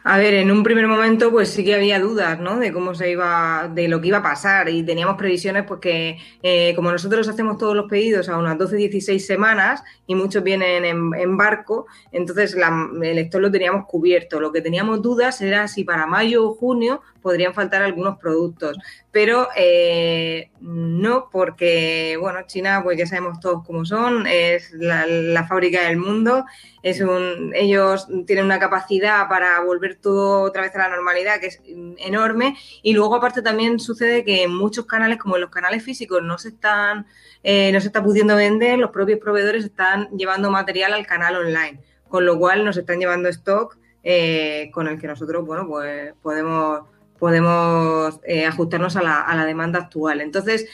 [0.07, 2.59] A ver, en un primer momento pues sí que había dudas, ¿no?
[2.59, 6.19] De cómo se iba, de lo que iba a pasar y teníamos previsiones pues que
[6.43, 11.37] eh, como nosotros hacemos todos los pedidos a unas 12-16 semanas y muchos vienen en,
[11.37, 14.39] barco, entonces el stock lo teníamos cubierto.
[14.39, 18.77] Lo que teníamos dudas era si para mayo o junio podrían faltar algunos productos,
[19.11, 25.47] pero eh, no porque, bueno, China pues ya sabemos todos cómo son, es la, la
[25.47, 26.45] fábrica del mundo,
[26.83, 31.47] es un, ellos tienen una capacidad para volver todo otra vez a la normalidad, que
[31.47, 32.55] es enorme.
[32.83, 36.37] Y luego, aparte, también sucede que en muchos canales, como en los canales físicos, no
[36.37, 37.07] se están,
[37.41, 41.79] eh, no se está pudiendo vender, los propios proveedores están llevando material al canal online,
[42.07, 46.81] con lo cual nos están llevando stock eh, con el que nosotros, bueno, pues podemos
[47.19, 50.21] podemos eh, ajustarnos a la, a la, demanda actual.
[50.21, 50.67] Entonces,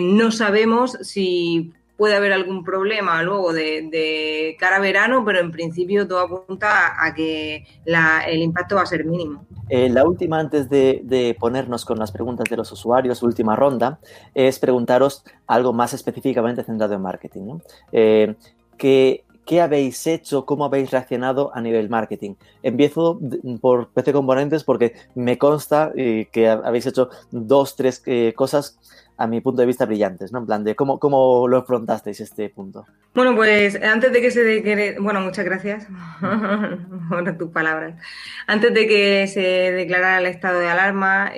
[0.00, 6.08] no sabemos si puede haber algún problema luego de, cara a verano, pero en principio
[6.08, 9.44] todo apunta a que el impacto va a ser mínimo.
[9.68, 14.00] Eh, la última, antes de, ponernos con las preguntas de los usuarios, última ronda,
[14.34, 17.58] es preguntaros algo más específicamente centrado en marketing.
[17.92, 18.34] Eh,
[18.78, 19.24] ¿qué,
[19.58, 20.46] habéis hecho?
[20.46, 22.34] ¿Cómo habéis reaccionado a nivel marketing?
[22.62, 23.18] Empiezo
[23.60, 28.02] por PC Componentes porque me consta eh, que habéis hecho dos, tres
[28.36, 28.78] cosas
[29.20, 30.38] a mi punto de vista, brillantes, ¿no?
[30.38, 32.86] En plan de cómo, cómo lo afrontasteis este punto.
[33.14, 35.86] Bueno, pues antes de que se declare, bueno, muchas gracias
[37.10, 38.00] por tus palabras.
[38.46, 39.40] Antes de que se
[39.72, 41.32] declarara el estado de alarma,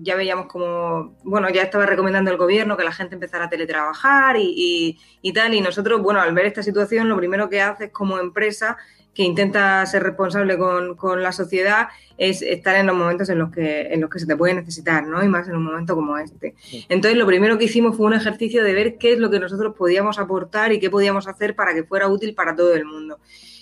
[0.00, 4.38] ya veíamos como, bueno, ya estaba recomendando el gobierno que la gente empezara a teletrabajar
[4.38, 8.18] y, y tal, y nosotros, bueno, al ver esta situación, lo primero que haces como
[8.18, 8.78] empresa
[9.14, 11.88] que intenta ser responsable con, la sociedad
[12.20, 15.06] es estar en los momentos en los que en los que se te puede necesitar,
[15.06, 15.24] ¿no?
[15.24, 16.54] Y más en un momento como este.
[16.90, 19.74] Entonces, lo primero que hicimos fue un ejercicio de ver qué es lo que nosotros
[19.74, 23.20] podíamos aportar y qué podíamos hacer para que fuera útil para todo el mundo.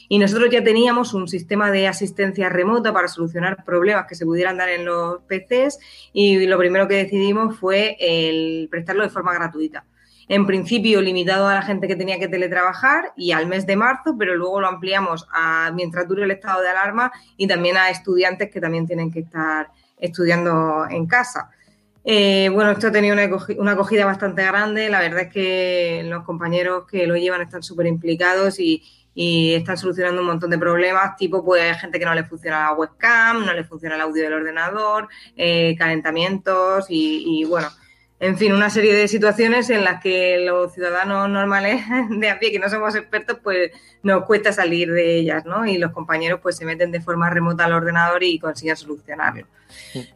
[0.08, 4.56] Y nosotros ya teníamos un sistema de asistencia remota para solucionar problemas que se pudieran
[4.56, 5.78] dar en los PCs
[6.12, 9.84] y lo primero que decidimos fue el prestarlo de forma gratuita
[10.28, 14.16] en principio limitado a la gente que tenía que teletrabajar y al mes de marzo,
[14.18, 18.50] pero luego lo ampliamos a mientras dure el estado de alarma y también a estudiantes
[18.50, 21.50] que también tienen que estar estudiando en casa.
[22.04, 23.14] Eh, bueno, esto ha tenido
[23.58, 24.88] una, acogida bastante grande.
[24.88, 28.82] La verdad es que los compañeros que lo llevan están súper implicados y,
[29.20, 32.66] y están solucionando un montón de problemas, tipo pues hay gente que no le funciona
[32.66, 37.68] la webcam, no le funciona el audio del ordenador, eh, calentamientos y, bueno,
[38.20, 42.50] en fin, una serie de situaciones en las que los ciudadanos normales de a pie,
[42.50, 43.70] que no somos expertos, pues
[44.02, 45.66] nos cuesta salir de ellas, ¿no?
[45.66, 49.46] Y los compañeros pues se meten de forma remota al ordenador y consiguen solucionarlo.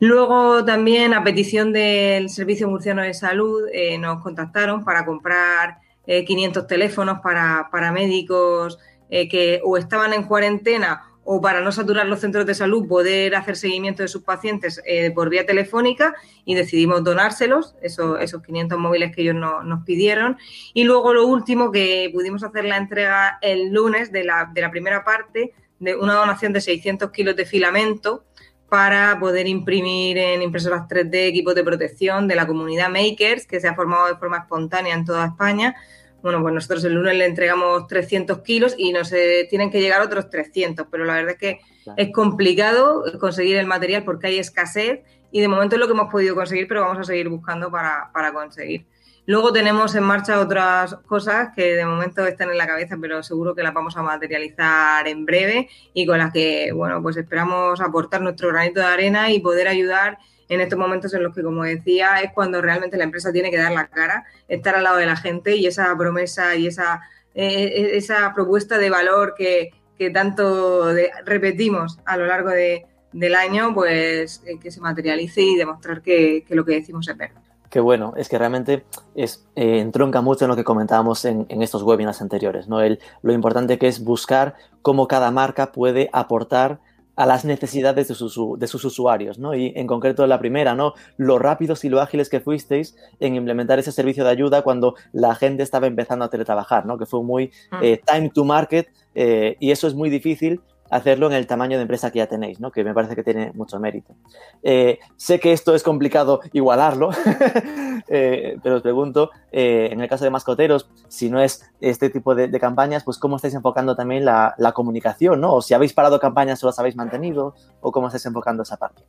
[0.01, 6.63] Luego también a petición del Servicio Murciano de Salud eh, nos contactaron para comprar 500
[6.63, 8.79] eh, teléfonos para, para médicos
[9.11, 13.35] eh, que o estaban en cuarentena o para no saturar los centros de salud poder
[13.37, 14.83] hacer seguimiento de sus pacientes
[15.15, 20.37] por vía telefónica y decidimos donárselos, esos, esos 500 móviles que ellos nos pidieron.
[20.75, 24.71] Y luego lo último, que pudimos hacer la entrega el lunes de la, de la
[24.71, 28.25] primera parte de una donación de 600 kilos de filamento
[28.69, 33.69] para poder imprimir en impresoras 3D equipos de protección de la comunidad Makers, que se
[33.69, 35.75] ha formado de forma espontánea en toda España.
[36.23, 39.13] Bueno, pues nosotros el lunes le entregamos 300 kilos y nos
[39.51, 41.61] tienen que llegar otros 300, pero la verdad es que
[41.97, 45.01] es complicado conseguir el material porque hay escasez
[45.33, 48.11] y de momento es lo que hemos podido conseguir, pero vamos a seguir buscando para,
[48.13, 48.87] para conseguir.
[49.25, 53.55] Luego tenemos en marcha otras cosas que de momento están en la cabeza, pero seguro
[53.55, 58.21] que las vamos a materializar en breve y con las que, bueno, pues esperamos aportar
[58.21, 60.19] nuestro granito de arena y poder ayudar
[60.53, 63.57] en estos momentos en los que, como decía, es cuando realmente la empresa tiene que
[63.57, 67.01] dar la cara, estar al lado de la gente y esa promesa y esa,
[67.35, 69.71] eh, eh, esa propuesta de valor que,
[70.13, 70.93] tanto
[71.25, 76.65] repetimos a lo largo del año, pues eh, que se materialice y demostrar que, lo
[76.65, 78.85] que decimos es verdad que bueno, es que realmente
[79.15, 82.83] es, eh, entronca mucho en lo que comentábamos en, estos webinars anteriores, ¿no?
[82.83, 86.81] El, lo importante que es buscar cómo cada marca puede aportar
[87.23, 89.55] a las necesidades de sus, de sus usuarios, ¿no?
[89.55, 90.95] Y en concreto la primera, ¿no?
[91.17, 95.37] Lo rápidos y lo ágiles que fuisteis en implementar ese servicio de ayuda cuando la
[95.37, 96.99] gente estaba empezando a teletrabajar, ¿no?
[96.99, 97.77] Que fue muy mm.
[97.81, 101.83] eh, time to market eh, y eso es muy difícil hacerlo en el tamaño de
[101.83, 102.71] empresa que ya tenéis, ¿no?
[102.71, 104.15] que me parece que tiene mucho mérito.
[104.63, 107.11] Eh, sé que esto es complicado igualarlo,
[108.09, 112.35] eh, pero os pregunto, eh, en el caso de mascoteros, si no es este tipo
[112.35, 115.55] de, campañas, pues cómo estáis enfocando también la, la, comunicación, ¿no?
[115.55, 119.03] O si habéis parado campañas o las habéis mantenido, o cómo estáis enfocando esa parte.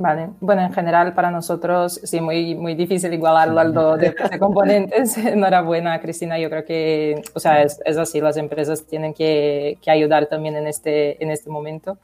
[0.00, 5.18] Vale, bueno, en general para nosotros sí, muy, muy difícil igualarlo al de, de, componentes.
[5.18, 9.90] Enhorabuena, Cristina, yo creo que, o sea, es, es así, las empresas tienen que, que,
[9.90, 11.98] ayudar también en este, en este momento.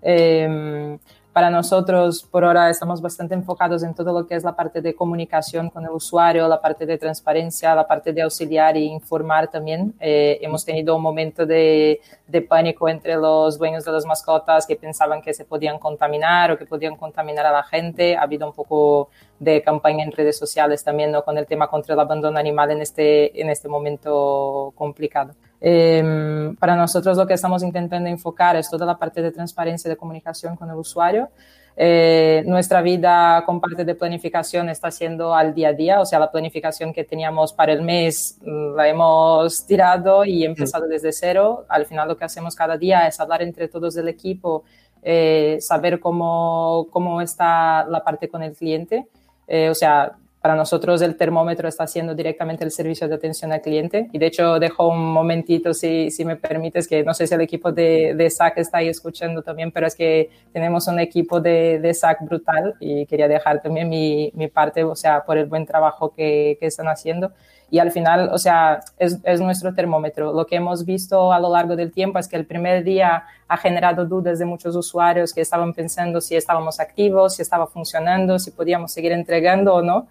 [0.00, 0.96] Eh,
[1.32, 4.94] para nosotros, por ahora, estamos bastante enfocados en todo lo que es la parte de
[4.94, 9.94] comunicación con el usuario, la parte de transparencia, la parte de auxiliar e informar también.
[10.00, 14.74] Eh, hemos tenido un momento de, de, pánico entre los dueños de las mascotas que
[14.74, 18.16] pensaban que se podían contaminar o que podían contaminar a la gente.
[18.16, 21.24] Ha habido un poco de campaña en redes sociales también ¿no?
[21.24, 25.34] con el tema contra el abandono animal en este, en este momento complicado.
[25.60, 29.96] Em, para nosotros lo que estamos intentando enfocar es toda la parte de transparencia de
[29.96, 31.28] comunicación con el usuario.
[31.76, 36.18] Eh, nuestra vida con parte de planificación está siendo al día a día, o sea,
[36.18, 41.64] la planificación que teníamos para el mes mm, la hemos tirado y empezado desde cero.
[41.68, 44.64] Al final lo que hacemos cada día es hablar entre todos del equipo,
[45.02, 49.06] eh, saber cómo, cómo está la parte con el cliente.
[49.46, 53.60] Eh, o sea, para nosotros el termómetro está siendo directamente el servicio de atención al
[53.60, 54.08] cliente.
[54.12, 57.42] Y de hecho dejo un momentito, si, si me permites, que no sé si el
[57.42, 61.78] equipo de, de SAC está ahí escuchando también, pero es que tenemos un equipo de,
[61.80, 65.66] de SAC brutal y quería dejar también mi, mi parte, o sea, por el buen
[65.66, 67.32] trabajo que, que están haciendo.
[67.70, 70.32] Y al final, o sea, es, es, nuestro termómetro.
[70.32, 73.56] Lo que hemos visto a lo largo del tiempo es que el primer día ha
[73.58, 78.50] generado dudas de muchos usuarios que estaban pensando si estábamos activos, si estaba funcionando, si
[78.50, 80.08] podíamos seguir entregando o no.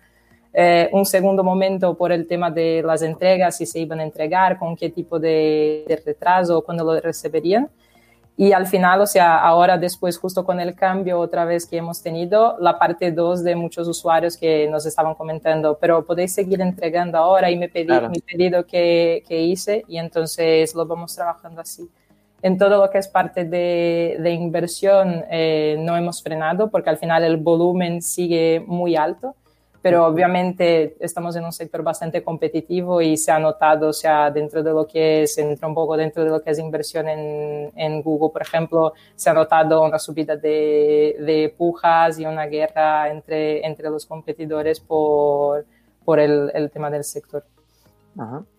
[0.53, 4.57] Eh, un segundo momento por el tema de las entregas, si se iban a entregar,
[4.57, 7.69] con qué tipo de, de retraso, cuándo lo recibirían.
[8.41, 12.01] Y al final, o sea, ahora después, justo con el cambio otra vez que hemos
[12.01, 17.17] tenido, la parte 2 de muchos usuarios que nos estaban comentando, pero podéis seguir entregando
[17.17, 21.89] ahora y me pedí mi pedido que, que, hice y entonces lo vamos trabajando así.
[22.41, 26.97] En todo lo que es parte de, de inversión eh, no hemos frenado porque al
[26.97, 29.35] final el volumen sigue muy alto
[29.81, 34.61] pero obviamente estamos en un sector bastante competitivo y se ha notado, o sea, dentro
[34.61, 38.01] de lo que es, entra un poco dentro de lo que es inversión en, en
[38.01, 43.65] Google, por ejemplo, se ha notado una subida de, de pujas y una guerra entre,
[43.65, 45.65] entre los competidores por,
[46.03, 47.43] por el, el tema del sector.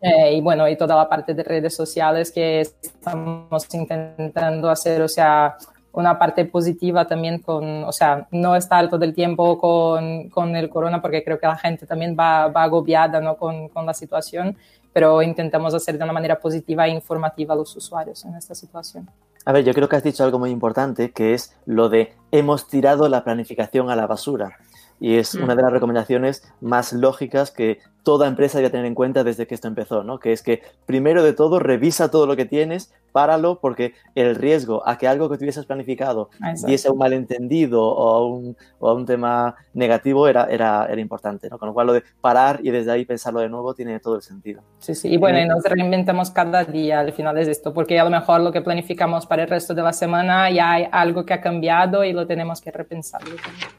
[0.00, 5.08] Eh, y bueno, y toda la parte de redes sociales que estamos intentando hacer, o
[5.08, 5.56] sea,
[5.92, 10.68] una parte positiva también con, o sea, no estar todo el tiempo con, con el
[10.68, 13.36] corona porque creo que la gente también va, va agobiada ¿no?
[13.36, 14.56] con, con, la situación
[14.92, 19.08] pero intentamos hacer de una manera positiva e informativa a los usuarios en esta situación.
[19.44, 22.68] A ver, yo creo que has dicho algo muy importante, que es lo de hemos
[22.68, 24.58] tirado la planificación a la basura.
[25.00, 29.24] Y es una de las recomendaciones más lógicas que toda empresa debe tener en cuenta
[29.24, 30.18] desde que esto empezó, ¿no?
[30.18, 34.86] Que es que primero de todo revisa todo lo que tienes, páralo, porque el riesgo
[34.86, 36.30] a que algo que tuvieses planificado
[36.66, 41.58] diese un malentendido o a un, o un tema negativo era, era, era, importante, ¿no?
[41.58, 44.22] Con lo cual lo de parar y desde ahí pensarlo de nuevo tiene todo el
[44.22, 44.62] sentido.
[44.78, 48.04] Sí, sí, y bueno, y nos reinventamos cada día al final de esto, porque a
[48.04, 51.34] lo mejor lo que planificamos para el resto de la semana ya hay algo que
[51.34, 53.22] ha cambiado y lo tenemos que repensar.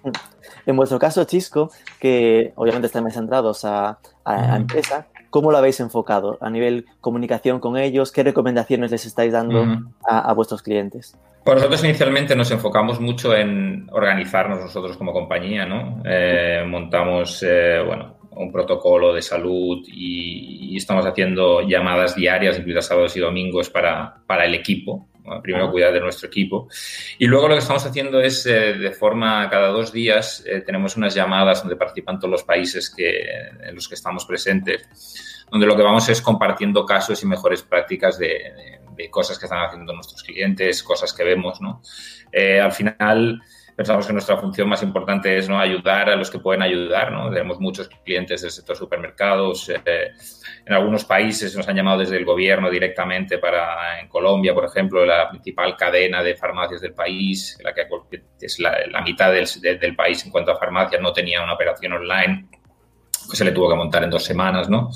[0.03, 0.09] Mm.
[0.65, 6.37] En vuestro caso, Chisco, que obviamente estáis centrados a a, empresa, ¿cómo lo habéis enfocado
[6.41, 8.11] a nivel comunicación con ellos?
[8.11, 9.65] ¿Qué recomendaciones les estáis dando
[10.07, 11.17] a, vuestros clientes?
[11.43, 16.01] Pues nosotros inicialmente nos enfocamos mucho en organizarnos nosotros como compañía, ¿no?
[16.05, 23.15] Eh, montamos, eh, bueno, un protocolo de salud y, estamos haciendo llamadas diarias, incluidas sábados
[23.17, 25.07] y domingos, para, para el equipo,
[25.41, 26.67] primero cuidar de nuestro equipo.
[27.17, 30.97] Y luego lo que estamos haciendo es, eh, de forma, cada dos días, eh, tenemos
[30.97, 33.21] unas llamadas donde participan todos los países que,
[33.63, 38.17] en los que estamos presentes, donde lo que vamos es compartiendo casos y mejores prácticas
[38.17, 38.79] de,
[39.09, 41.81] cosas que están haciendo nuestros clientes, cosas que vemos, ¿no?
[42.31, 43.41] Eh, al final
[43.81, 45.59] pensamos que nuestra función más importante es ¿no?
[45.59, 47.11] ayudar a los que pueden ayudar.
[47.11, 47.31] ¿no?
[47.31, 49.69] Tenemos muchos clientes del sector supermercados.
[49.69, 50.11] Eh,
[50.67, 55.03] en algunos países nos han llamado desde el gobierno directamente para, en Colombia, por ejemplo,
[55.03, 57.87] la principal cadena de farmacias del país, la que
[58.39, 59.47] es la, mitad del,
[59.79, 62.49] del, país en cuanto a farmacias, no tenía una operación online,
[63.25, 64.91] pues se le tuvo que montar en dos semanas, ¿no?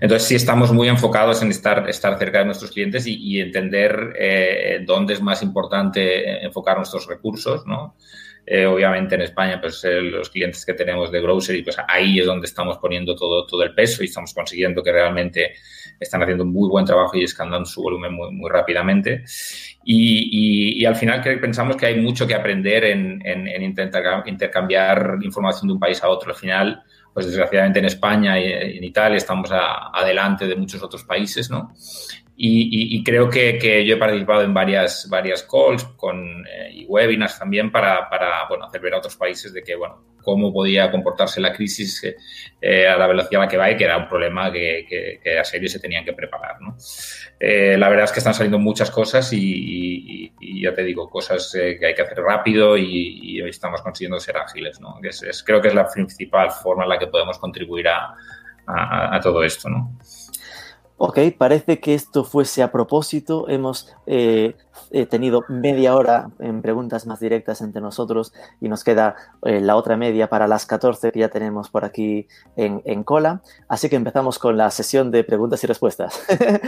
[0.00, 4.80] Entonces sí estamos muy enfocados en estar, estar cerca de nuestros clientes y, entender eh,
[4.84, 7.96] dónde es más importante enfocar nuestros recursos, ¿no?
[8.48, 12.26] Eh, obviamente en España, pues eh, los clientes que tenemos de grocery, pues ahí es
[12.26, 15.54] donde estamos poniendo todo, todo el peso y estamos consiguiendo que realmente
[15.98, 19.24] están haciendo un muy buen trabajo y escandando su volumen muy, muy rápidamente.
[19.84, 24.22] Y, y, al final que pensamos que hay mucho que aprender en, en, en intentar
[24.26, 26.30] intercambiar información de un país a otro.
[26.30, 26.82] Al final,
[27.16, 31.72] pues desgraciadamente en España y en Italia estamos adelante de muchos otros países, ¿no?
[32.38, 37.72] Y, creo que, yo he participado en varias, varias calls con, eh, y webinars también
[37.72, 41.52] para, para bueno, hacer ver a otros países de que, bueno, cómo podía comportarse la
[41.52, 42.04] crisis
[42.60, 45.44] eh, a la velocidad a la que va y que era un problema que, a
[45.44, 46.60] serio se tenían que preparar.
[46.60, 46.76] ¿no?
[47.40, 51.86] Eh, la verdad es que están saliendo muchas cosas y, ya te digo, cosas que
[51.86, 54.78] hay que hacer rápido y, estamos consiguiendo ser ágiles.
[54.78, 54.98] ¿no?
[55.02, 58.14] Es, creo que es la principal forma en la que podemos contribuir a,
[58.66, 59.70] a todo esto.
[59.70, 59.96] ¿no?
[60.98, 63.50] Ok, parece que esto fuese a propósito.
[63.50, 64.54] Hemos eh,
[65.10, 68.32] tenido media hora en preguntas más directas entre nosotros
[68.62, 72.28] y nos queda eh, la otra media para las 14 que ya tenemos por aquí
[72.56, 73.42] en, cola.
[73.68, 76.18] Así que empezamos con la sesión de preguntas y respuestas.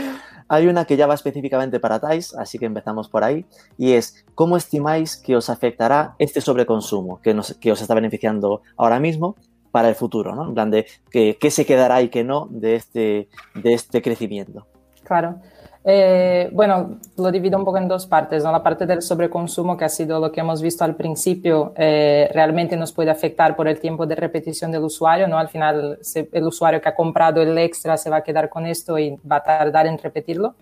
[0.47, 3.47] Hay una que ya va específicamente para TAIS, así que empezamos por ahí.
[3.79, 9.35] Y es, ¿cómo estimáis que os afectará este sobreconsumo que os está beneficiando ahora mismo
[9.71, 10.47] para el futuro, ¿no?
[10.47, 14.65] En plan de qué, se quedará y qué no de este, de este crecimiento.
[15.03, 15.39] Claro.
[15.83, 18.43] Eh, bueno, lo divido un poco en dos partes.
[18.43, 18.51] ¿no?
[18.51, 22.75] La parte del sobreconsumo, que ha sido lo que hemos visto al principio, eh, realmente
[22.75, 25.27] nos puede afectar por el tiempo de repetición del usuario.
[25.27, 25.37] ¿no?
[25.37, 25.99] Al final,
[26.31, 29.37] el usuario que ha comprado el extra se va a quedar con esto y va
[29.37, 30.55] a tardar en repetirlo.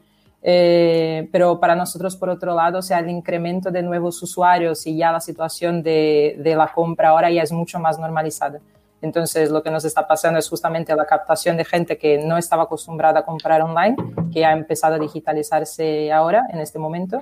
[0.43, 4.95] Eh, pero para nosotros, por otro lado, o sea, el incremento de nuevos usuarios y
[4.95, 8.59] ya la situación de, de la compra ahora ya es mucho más normalizada.
[9.01, 12.63] Entonces, lo que nos está pasando es justamente la captación de gente que no estaba
[12.63, 13.95] acostumbrada a comprar online,
[14.33, 17.21] que ha empezado a digitalizarse ahora, en este momento.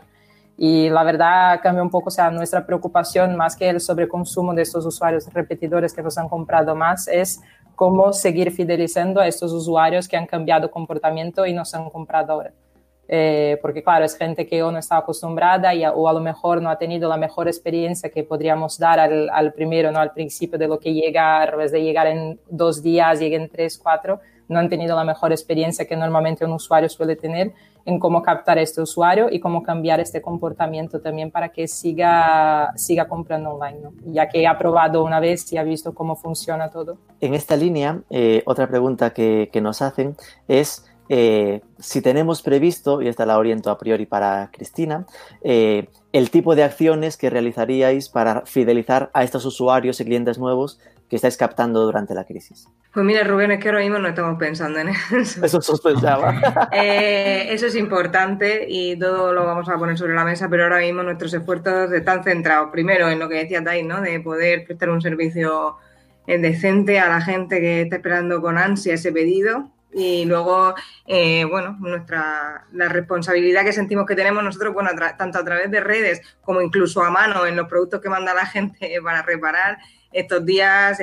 [0.58, 4.62] Y la verdad cambia un poco, o sea, nuestra preocupación más que el sobreconsumo de
[4.62, 7.42] estos usuarios repetidores que nos han comprado más es
[7.76, 12.54] cómo seguir fidelizando a estos usuarios que han cambiado comportamiento y nos han comprado ahora.
[13.08, 16.62] Eh, porque claro, es gente que o no está acostumbrada y, o a lo mejor
[16.62, 20.58] no ha tenido la mejor experiencia que podríamos dar al, al, primero, no al principio
[20.58, 24.20] de lo que llega, a través de llegar en dos días, lleguen en tres, cuatro,
[24.48, 27.54] no han tenido la mejor experiencia que normalmente un usuario suele tener
[27.86, 32.74] en cómo captar a este usuario y cómo cambiar este comportamiento también para que siga,
[32.76, 33.94] siga comprando online, ¿no?
[34.08, 36.98] ya que ha probado una vez y ha visto cómo funciona todo.
[37.22, 40.16] En esta línea, eh, otra pregunta que, que nos hacen
[40.48, 45.06] es eh, si tenemos previsto, y esta la oriento a priori para Cristina,
[45.44, 50.80] eh, el tipo de acciones que realizaríais para fidelizar a estos usuarios y clientes nuevos
[51.10, 52.68] que estáis captando durante la crisis.
[52.92, 55.46] Pues mira, Rubén, es que ahora mismo no estamos pensando en eso.
[55.46, 56.70] Eso sospechaba.
[56.72, 60.80] eh, eso es importante y todo lo vamos a poner sobre la mesa, pero ahora
[60.80, 64.02] mismo nuestros esfuerzos están centrados primero en lo que decía Tai, ¿no?
[64.02, 65.76] De poder prestar un servicio
[66.26, 70.76] decente a la gente que está esperando con ansia ese pedido y luego,
[71.08, 75.80] eh, bueno, nuestra, la responsabilidad que sentimos que tenemos nosotros, bueno, tanto a través de
[75.80, 79.78] redes como incluso a mano en los productos que manda la gente para reparar
[80.12, 81.00] estos días,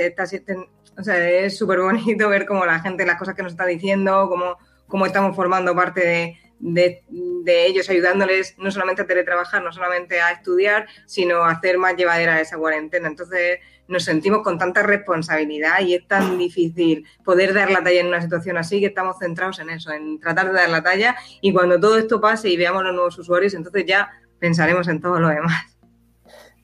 [0.98, 4.26] o sea, es súper bonito ver cómo la gente, las cosas que nos está diciendo,
[4.28, 10.20] cómo, cómo estamos formando parte de, de, ellos, ayudándoles no solamente a teletrabajar, no solamente
[10.20, 13.08] a estudiar, sino a hacer más llevadera esa cuarentena.
[13.08, 18.06] Entonces, nos sentimos con tanta responsabilidad y es tan difícil poder dar la talla en
[18.06, 21.52] una situación así que estamos centrados en eso, en tratar de dar la talla y
[21.52, 25.28] cuando todo esto pase y veamos los nuevos usuarios, entonces ya pensaremos en todo lo
[25.28, 25.71] demás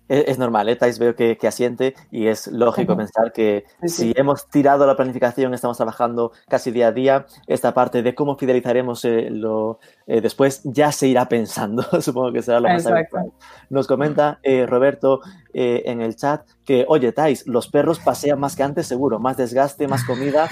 [0.09, 0.77] es, normal, ¿eh?
[0.77, 5.77] Thais veo que, asiente y es lógico pensar que si hemos tirado la planificación, estamos
[5.77, 10.93] trabajando casi día a día, esta parte de cómo fidelizaremos eh, lo, eh, después ya
[10.93, 13.33] se irá pensando, supongo que será lo más habitual.
[13.71, 15.21] Nos comenta eh, Roberto
[15.61, 19.89] en el chat que, oye, Thais, los perros pasean más que antes, seguro, más desgaste,
[19.89, 20.49] más comida.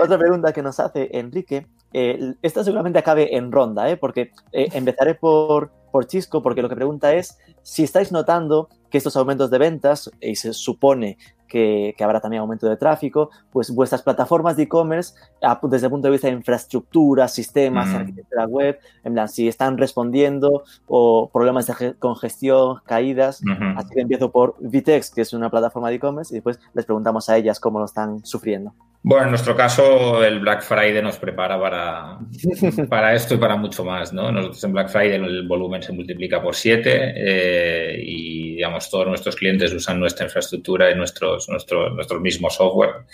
[0.00, 3.96] otra pregunta que nos hace Enrique, esta seguramente acabe en ronda, ¿eh?
[3.96, 9.16] porque empezaré por, por Chisco, porque lo que pregunta es si estáis notando que estos
[9.16, 11.18] aumentos de ventas, y se supone
[11.48, 15.14] que, habrá también aumento de tráfico, pues vuestras plataformas de e-commerce,
[15.62, 17.94] desde el punto de vista de infraestructura, sistemas, mm.
[17.94, 23.40] arquitectura web, en plan, si están respondiendo o problemas de congestión, caídas.
[23.76, 27.28] Así que empiezo por Vitex, que es una plataforma de e-commerce, y después les preguntamos
[27.28, 28.74] a ellas cómo lo están sufriendo.
[29.06, 32.18] Bueno, en nuestro caso, el Black Friday nos prepara para,
[32.88, 34.32] para esto y para mucho más, ¿no?
[34.32, 39.36] Nosotros en Black Friday el volumen se multiplica por 7 eh, y, digamos, todos nuestros
[39.36, 43.04] clientes usan nuestra infraestructura y nuestros nuestro, nuestro, mismo software,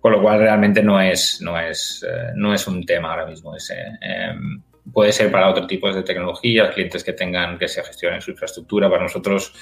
[0.00, 3.54] con lo cual realmente no es, no es, eh, no es un tema ahora mismo
[3.54, 3.76] ese.
[4.00, 4.62] Em,
[4.94, 8.88] puede ser para otro tipo de tecnologías, clientes que tengan que se gestionen su infraestructura.
[8.88, 9.52] Para nosotros,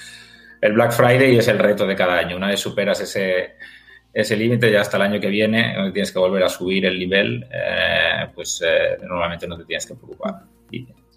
[0.61, 2.37] el Black Friday es el reto de cada año.
[2.37, 3.55] Una vez superas ese,
[4.13, 6.99] ese límite, ya hasta el año que viene, donde tienes que volver a subir el
[6.99, 10.43] nivel, eh, pues eh, normalmente no te tienes que preocupar.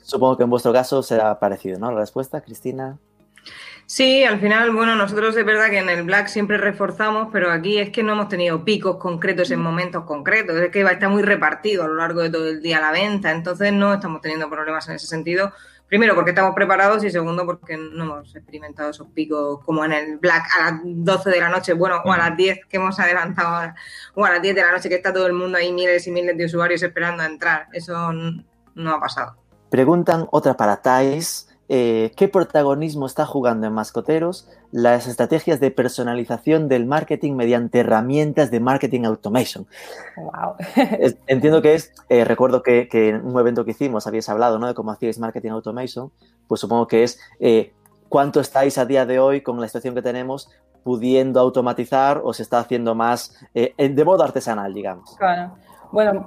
[0.03, 1.91] Supongo que en vuestro caso será parecido, ¿no?
[1.91, 2.99] La respuesta, Cristina.
[3.85, 7.79] Sí, al final, bueno, nosotros es verdad que en el Black siempre reforzamos, pero aquí
[7.79, 11.09] es que no hemos tenido picos concretos en momentos concretos, es que va a estar
[11.09, 14.51] muy repartido a lo largo de todo el día la venta, entonces no estamos teniendo
[14.51, 15.53] problemas en ese sentido.
[15.89, 20.19] Primero, porque estamos preparados y segundo, porque no hemos experimentado esos picos como en el
[20.19, 23.49] Black a las 12 de la noche, bueno, o a las 10 que hemos adelantado
[23.49, 23.75] ahora,
[24.15, 26.11] o a las 10 de la noche que está todo el mundo ahí, miles y
[26.11, 27.69] miles de usuarios esperando a entrar.
[27.73, 29.37] Eso no ha pasado.
[29.71, 31.49] Preguntan otra para Thais.
[31.69, 38.51] Eh, qué protagonismo está jugando en Mascoteros las estrategias de personalización del marketing mediante herramientas
[38.51, 39.67] de marketing automation.
[40.17, 40.55] Wow.
[41.27, 44.69] Entiendo que es, eh, recuerdo que, en un evento que hicimos habíais hablado ¿no?
[44.69, 46.13] de cómo hacíais marketing automation,
[46.47, 47.73] pues supongo que es eh,
[48.09, 50.51] cuánto estáis a día de hoy con la situación que tenemos
[50.85, 55.17] pudiendo automatizar o se está haciendo más de modo artesanal, digamos.
[55.19, 55.51] Claro.
[55.51, 55.67] Bueno,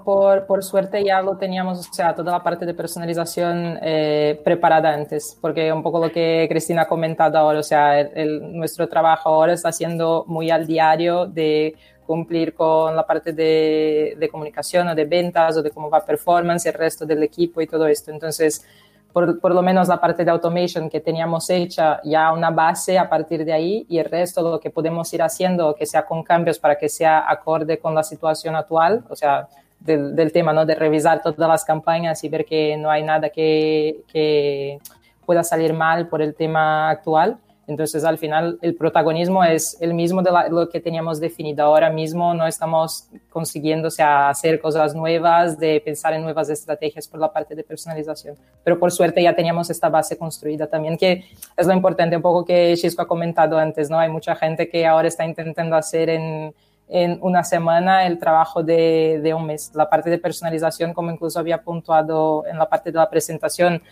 [0.04, 4.94] por, por, suerte ya lo teníamos, o sea, toda la parte de personalización eh, preparada
[4.94, 9.30] antes, porque un poco lo que Cristina ha comentado ahora, o sea, el, nuestro trabajo
[9.30, 14.96] ahora está siendo muy al diario de cumplir con la parte de, de comunicación o
[14.96, 18.10] de ventas o de cómo va performance, el resto del equipo y todo esto.
[18.10, 18.66] Entonces,
[19.12, 23.10] por, por, lo menos la parte de automation que teníamos hecha ya una base a
[23.10, 26.60] partir de ahí y el resto lo que podemos ir haciendo que sea con cambios
[26.60, 29.48] para que sea acorde con la situación actual, o sea,
[29.80, 30.66] del, del tema, ¿no?
[30.66, 34.80] De revisar todas las campañas y ver que no hay nada que, que
[35.26, 37.38] pueda salir mal por el tema actual
[37.70, 41.64] entonces, al final, el protagonismo es el mismo de lo que teníamos definido.
[41.64, 47.08] Ahora mismo no estamos consiguiendo o sea, hacer cosas nuevas, de pensar en nuevas estrategias
[47.08, 48.36] por la parte de personalización.
[48.64, 52.44] Pero por suerte ya teníamos esta base construida también, que es lo importante, un poco
[52.44, 54.00] que Chisco ha comentado antes, ¿no?
[54.00, 56.56] Hay mucha gente que ahora está intentando hacer en,
[56.88, 59.72] en una semana el trabajo de, de un mes.
[59.76, 63.84] La parte de personalización, como incluso había puntuado en la parte de la presentación,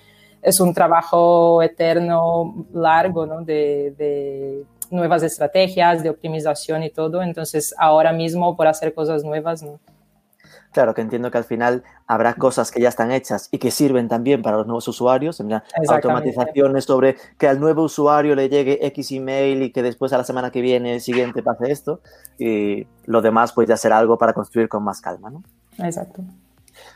[0.48, 3.41] es un trabajo eterno, largo, ¿no?
[3.41, 7.22] de, nuevas estrategias, de optimización y todo.
[7.22, 9.82] Entonces, ahora mismo por hacer cosas nuevas, ¿no?
[10.72, 14.08] Claro, que entiendo que al final habrá cosas que ya están hechas y que sirven
[14.08, 19.12] también para los nuevos usuarios, en automatizaciones sobre que al nuevo usuario le llegue X
[19.12, 22.00] email y que después a la semana que viene, siguiente, pase esto.
[22.39, 25.43] Y lo demás, pues ya será algo para construir con más calma, ¿no?
[25.80, 26.24] Exacto.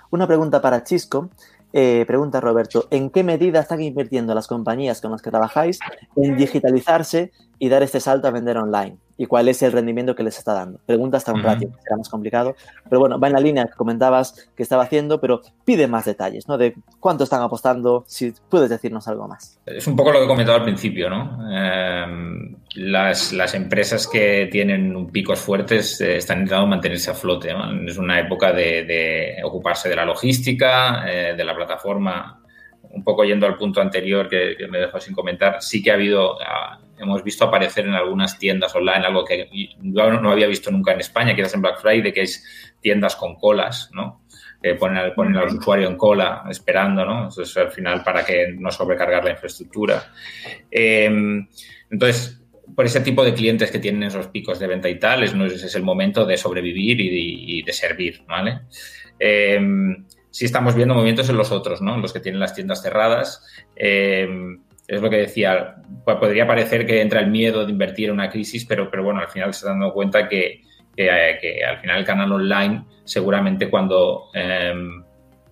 [0.10, 1.30] Una pregunta para Chisco.
[1.74, 5.80] Eh, pregunta Roberto, ¿en qué medida están invirtiendo las compañías con las que trabajáis
[6.15, 8.97] en digitalizarse y dar este salto a vender online?
[9.22, 10.80] Y cuál es el rendimiento que les está dando.
[10.84, 12.55] Pregunta hasta un ratio, será más complicado,
[12.89, 16.47] pero bueno, va en la línea que comentabas que estaba haciendo, pero pide más detalles,
[16.47, 16.57] ¿no?
[16.57, 19.59] De cuánto están apostando, si puedes decirnos algo más.
[19.63, 21.38] Es un poco lo que he comentado al principio, ¿no?
[21.55, 27.53] Em, las, las, empresas que tienen picos fuertes eh, están intentando mantenerse a flote.
[27.86, 32.41] Es una época de, ocuparse de la logística, eh, de la plataforma.
[32.89, 36.41] Un poco yendo al punto anterior que, me dejó sin comentar, sí que ha habido,
[36.41, 39.49] ah, hemos visto aparecer en algunas tiendas online algo que
[39.82, 42.43] yo no había visto nunca en España, quizás en Black Friday, que es
[42.80, 44.22] tiendas con colas, ¿no?
[44.62, 47.30] Que ponen, ponen al usuario en cola esperando, ¿no?
[47.30, 50.12] Eso es al final para que no sobrecargar la infraestructura.
[50.70, 51.47] Em,
[51.89, 52.41] entonces,
[52.76, 55.76] por ese tipo de clientes que tienen esos picos de venta y tal, es, es
[55.76, 58.62] el momento de sobrevivir y de, servir, ¿vale?
[59.20, 61.95] Em, sí estamos viendo movimientos en los otros, ¿no?
[61.95, 63.45] En los que tienen las tiendas cerradas.
[63.76, 65.76] Em, es lo que decía,
[66.06, 69.30] podría parecer que entra el miedo de invertir en una crisis, pero, pero bueno, al
[69.30, 70.62] final se está dando cuenta que,
[70.96, 75.04] que, al final el canal online seguramente cuando em,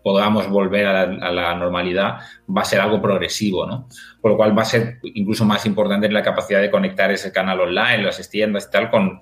[0.04, 2.20] podamos volver a la, normalidad,
[2.50, 3.88] va a ser algo progresivo, ¿no?
[4.22, 7.60] Por lo cual va a ser incluso más importante la capacidad de conectar ese canal
[7.60, 9.20] online, las tiendas y tal, con,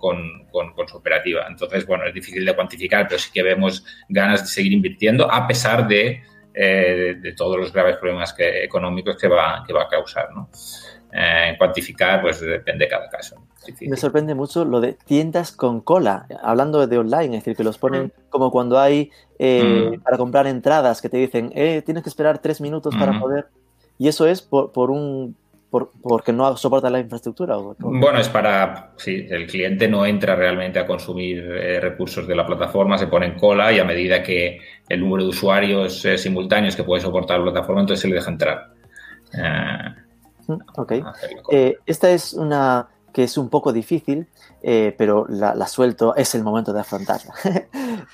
[0.88, 1.45] su operativa.
[1.49, 5.47] Entonces, bueno, es difícil de cuantificar, pero sí que vemos ganas de seguir invirtiendo a
[5.47, 6.22] pesar de,
[6.60, 10.49] eh, todos los graves problemas económicos que va, que va a causar, ¿no?
[11.14, 13.38] Eh, cuantificar, pues depende de cada caso.
[13.82, 17.78] Me sorprende mucho lo de tiendas con cola, hablando de online, es decir, que los
[17.78, 18.30] ponen mm.
[18.30, 20.01] como cuando hay eh, mm.
[20.01, 23.20] para comprar entradas, que te dicen, eh, tienes que esperar tres minutos para mm.
[23.20, 23.47] poder.
[23.97, 25.36] Y eso es por, por un
[25.70, 27.57] por, porque no soporta la infraestructura.
[27.80, 32.45] Bueno, es para, sí, el cliente no entra realmente a consumir eh, recursos de la
[32.45, 36.84] plataforma, se pone en cola y a medida que el número de usuarios simultáneos que
[36.84, 38.74] puede soportar la plataforma, entonces se le deja entrar.
[40.78, 40.93] Ok.
[41.51, 44.28] Eh, esta es una que es un poco difícil,
[44.61, 47.34] eh, pero la, suelto, es el momento de afrontarla.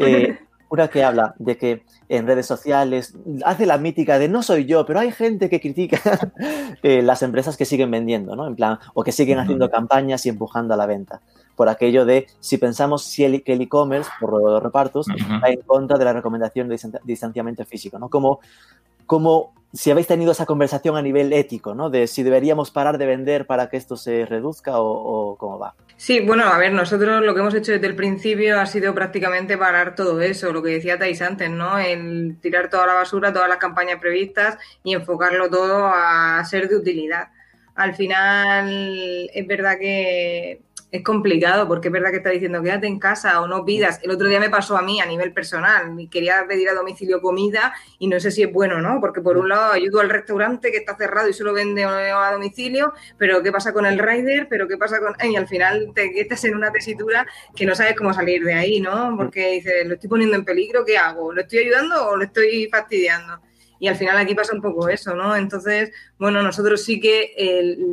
[0.73, 3.15] Eh, una que habla de que en redes sociales
[3.45, 5.99] hace la mítica de no soy yo, pero hay gente que critica
[6.83, 8.47] las empresas que siguen vendiendo, ¿no?
[8.47, 11.21] En plan, o que siguen haciendo campañas y empujando a la venta.
[11.55, 15.61] Por aquello de si pensamos si el, que el e-commerce, por los repartos, va en
[15.61, 18.09] contra de la recomendación de distanciamiento físico, ¿no?
[18.09, 18.39] Como,
[19.13, 21.91] como si habéis tenido esa conversación a nivel ético, ¿no?
[21.91, 25.75] De si deberíamos parar de vender para que esto se reduzca o, cómo va.
[25.97, 29.55] Sí, bueno, a ver, nosotros lo que hemos hecho desde el principio ha sido prácticamente
[29.55, 31.77] parar todo eso, lo que decía Thais antes, ¿no?
[31.77, 36.77] El tirar toda la basura, todas las campañas previstas y enfocarlo todo a ser de
[36.77, 37.27] utilidad.
[37.75, 40.63] Al final, es verdad que
[40.93, 43.99] es complicado porque es verdad que está diciendo quédate en casa o no pidas.
[44.03, 47.73] El otro día me pasó a mí a nivel personal, quería pedir a domicilio comida
[47.97, 49.01] y no sé si es bueno, ¿no?
[49.01, 52.93] Porque por un lado ayudo al restaurante que está cerrado y solo vende a domicilio,
[53.17, 54.47] pero ¿qué pasa con el rider?
[54.47, 55.15] ¿Pero qué pasa con...?
[55.27, 57.25] Y al final te estás en una tesitura
[57.55, 59.15] que no sabes cómo salir de ahí, ¿no?
[59.17, 61.33] Porque dices, lo estoy poniendo en peligro, ¿qué hago?
[61.33, 63.41] ¿Lo estoy ayudando o lo estoy fastidiando?
[63.83, 65.35] Y al final aquí pasa un poco eso, ¿no?
[65.35, 67.33] Entonces, bueno, nosotros sí que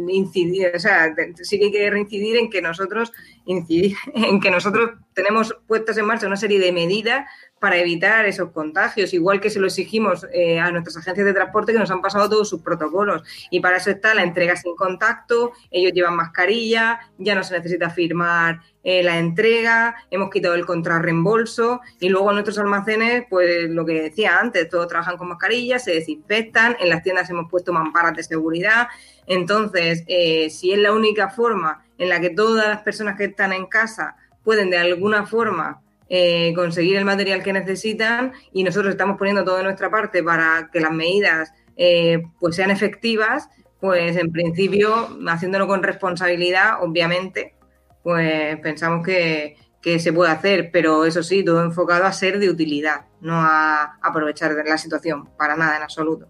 [0.09, 1.13] incidir, o sea,
[1.43, 3.13] sí que hay que reincidir en que nosotros
[3.45, 7.29] incidir, en que nosotros tenemos puestas en marcha una serie de medidas
[7.61, 11.73] para evitar esos contagios, igual que se lo exigimos eh, a nuestras agencias de transporte
[11.73, 13.23] que nos han pasado todos sus protocolos.
[13.51, 17.91] Y para eso está la entrega sin contacto, ellos llevan mascarilla, ya no se necesita
[17.91, 24.01] firmar eh, la entrega, hemos quitado el contrarreembolso y luego nuestros almacenes, pues lo que
[24.03, 28.23] decía antes, todos trabajan con mascarilla, se desinfectan, en las tiendas hemos puesto mamparas de
[28.23, 28.89] seguridad.
[29.27, 33.53] Entonces, eh, si es la única forma en la que todas las personas que están
[33.53, 35.83] en casa pueden de alguna forma
[36.13, 40.69] eh, conseguir el material que necesitan y nosotros estamos poniendo todo de nuestra parte para
[40.73, 43.49] que las medidas eh, pues sean efectivas,
[43.81, 47.55] pues en principio, haciéndolo con responsabilidad, obviamente,
[48.03, 52.51] pues pensamos que, que se puede hacer, pero eso sí, todo enfocado a ser de
[52.51, 56.27] utilidad, no a aprovechar la situación, para nada en absoluto.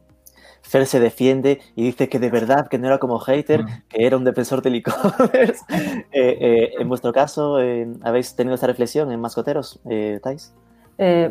[0.71, 4.17] Fer se defiende y dice que de verdad que no era como hater, que era
[4.17, 5.65] un defensor del e-commerce.
[6.13, 9.81] Eh, eh, en vuestro caso, eh, ¿habéis tenido esta reflexión en Mascoteros,
[10.23, 10.53] Thais?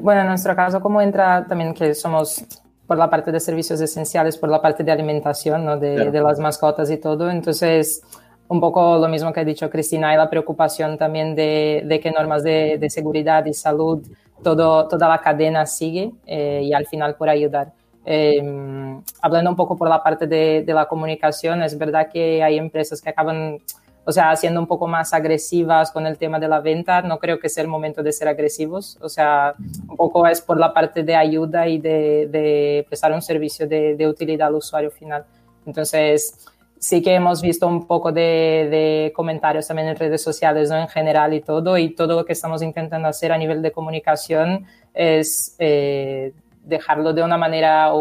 [0.01, 2.43] bueno, en nuestro caso, como entra también que somos
[2.87, 5.77] por la parte de servicios esenciales, por la parte de alimentación, ¿no?
[5.77, 8.01] de, de, las mascotas y todo, entonces
[8.47, 12.11] un poco lo mismo que ha dicho Cristina, hay la preocupación también de, de qué
[12.11, 14.01] normas de, de, seguridad y salud
[14.43, 17.73] todo, toda la cadena sigue y al final por ayudar.
[18.05, 23.01] Em, hablando un poco por la parte de, la comunicación, es verdad que hay empresas
[23.01, 23.59] que acaban,
[24.05, 27.01] o sea, siendo un poco más agresivas con el tema de la venta.
[27.01, 28.97] No creo que sea el momento de ser agresivos.
[29.01, 29.53] O sea,
[29.87, 34.47] un poco es por la parte de ayuda y de, prestar un servicio de, utilidad
[34.47, 35.25] al usuario final.
[35.65, 36.47] Entonces,
[36.79, 40.77] sí que hemos visto un poco de, comentarios también en redes sociales, ¿no?
[40.77, 44.65] En general y todo, y todo lo que estamos intentando hacer a nivel de comunicación
[44.93, 46.33] es eh,
[46.69, 47.91] dejarlo de una manera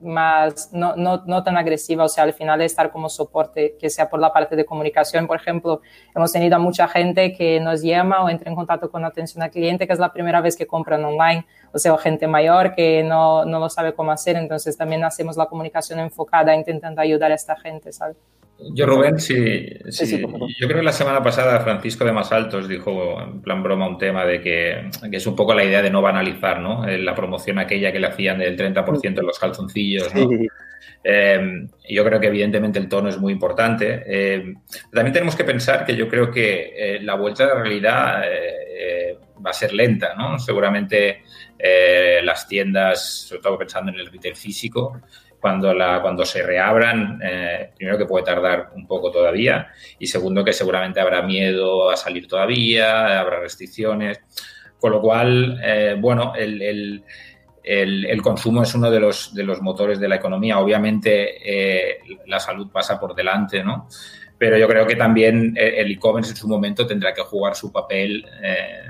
[0.00, 4.08] más, no, no, no, tan agresiva, o sea, al final estar como soporte, que sea
[4.08, 5.26] por la parte de comunicación.
[5.26, 5.80] Por ejemplo,
[6.14, 9.50] hemos tenido a mucha gente que nos llama o entra en contacto con atención al
[9.50, 13.44] cliente, que es la primera vez que compran online, o sea, gente mayor que no,
[13.44, 17.56] no lo sabe cómo hacer, entonces también hacemos la comunicación enfocada intentando ayudar a esta
[17.56, 18.16] gente, ¿sabes?
[18.74, 23.42] Yo, Rubén, sí, sí, yo creo que la semana pasada Francisco de Masaltos dijo en
[23.42, 26.86] plan broma un tema de que, es un poco la idea de no banalizar, ¿no?
[26.86, 30.28] Eh, la promoción aquella que le hacían del 30% en los calzoncillos, ¿no?
[31.04, 34.04] Eh, yo creo que evidentemente el tono es muy importante.
[34.06, 34.54] Eh,
[34.92, 38.22] también tenemos que pensar que yo creo que la vuelta a la realidad
[39.44, 40.38] va a ser lenta, ¿no?
[40.38, 41.22] Seguramente
[42.22, 45.00] las tiendas, sobre todo pensando en el retail físico,
[45.42, 50.44] cuando, la, cuando se reabran, eh, primero que puede tardar un poco todavía y segundo
[50.44, 54.20] que seguramente habrá miedo a salir todavía, habrá restricciones,
[54.78, 57.04] con lo cual, eh, bueno, el, el,
[57.64, 60.60] el, consumo es uno de los, de los motores de la economía.
[60.60, 63.88] Obviamente eh, la salud pasa por delante, ¿no?
[64.38, 68.24] Pero yo creo que también el e-commerce en su momento tendrá que jugar su papel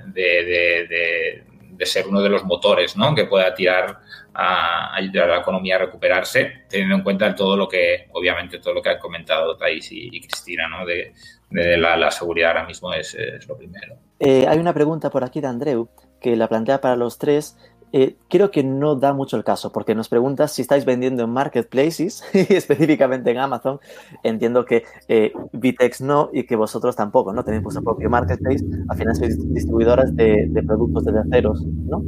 [0.07, 1.45] de, de, de
[1.83, 3.15] ser uno de los motores ¿no?
[3.15, 3.99] que pueda tirar
[4.35, 8.75] a ayudar a la economía a recuperarse, teniendo en cuenta todo lo que, obviamente, todo
[8.75, 10.87] lo que han comentado Thais y, Cristina, ¿no?
[10.87, 11.13] de,
[11.51, 13.17] la, seguridad ahora mismo es,
[13.47, 13.97] lo primero.
[14.19, 15.89] Eh, hay una pregunta por aquí de Andreu
[16.23, 17.59] que la plantea para los tres.
[17.93, 21.31] Eh, creo que no da mucho el caso, porque nos preguntas si estáis vendiendo en
[21.31, 23.81] marketplaces, específicamente en Amazon.
[24.23, 27.45] Entiendo que eh, Vitex no y que vosotros tampoco, ¿no?
[27.45, 28.65] Tenéis vuestro propio marketplace.
[28.89, 31.99] Al final sois distribuidoras de, de productos de terceros, ¿no?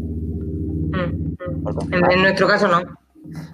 [0.95, 2.11] Mm, mm.
[2.11, 2.81] En, nuestro caso no.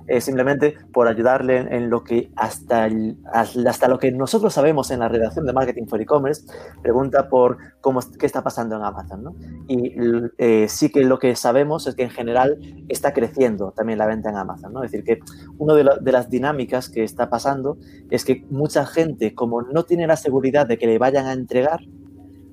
[0.06, 2.88] Eh, simplemente por ayudarle en, lo que hasta,
[3.32, 6.46] hasta lo que nosotros sabemos en la redacción de Marketing for E-Commerce,
[6.82, 9.34] pregunta por cómo, qué está pasando en Amazon.
[9.68, 9.94] Y
[10.38, 12.58] eh, sí que lo que sabemos es que en general
[12.88, 14.72] está creciendo también la venta en Amazon.
[14.72, 14.82] ¿no?
[14.84, 15.20] Es decir, que
[15.58, 17.78] una de las dinámicas que está pasando
[18.10, 21.80] es que mucha gente, como no tiene la seguridad de que le vayan a entregar,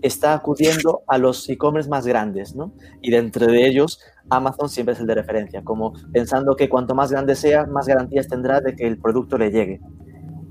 [0.01, 2.71] está acudiendo a los e-commerce más grandes, ¿no?
[3.01, 7.11] Y dentro de ellos, Amazon siempre es el de referencia, como pensando que cuanto más
[7.11, 9.81] grande sea, más garantías tendrá de que el producto le llegue.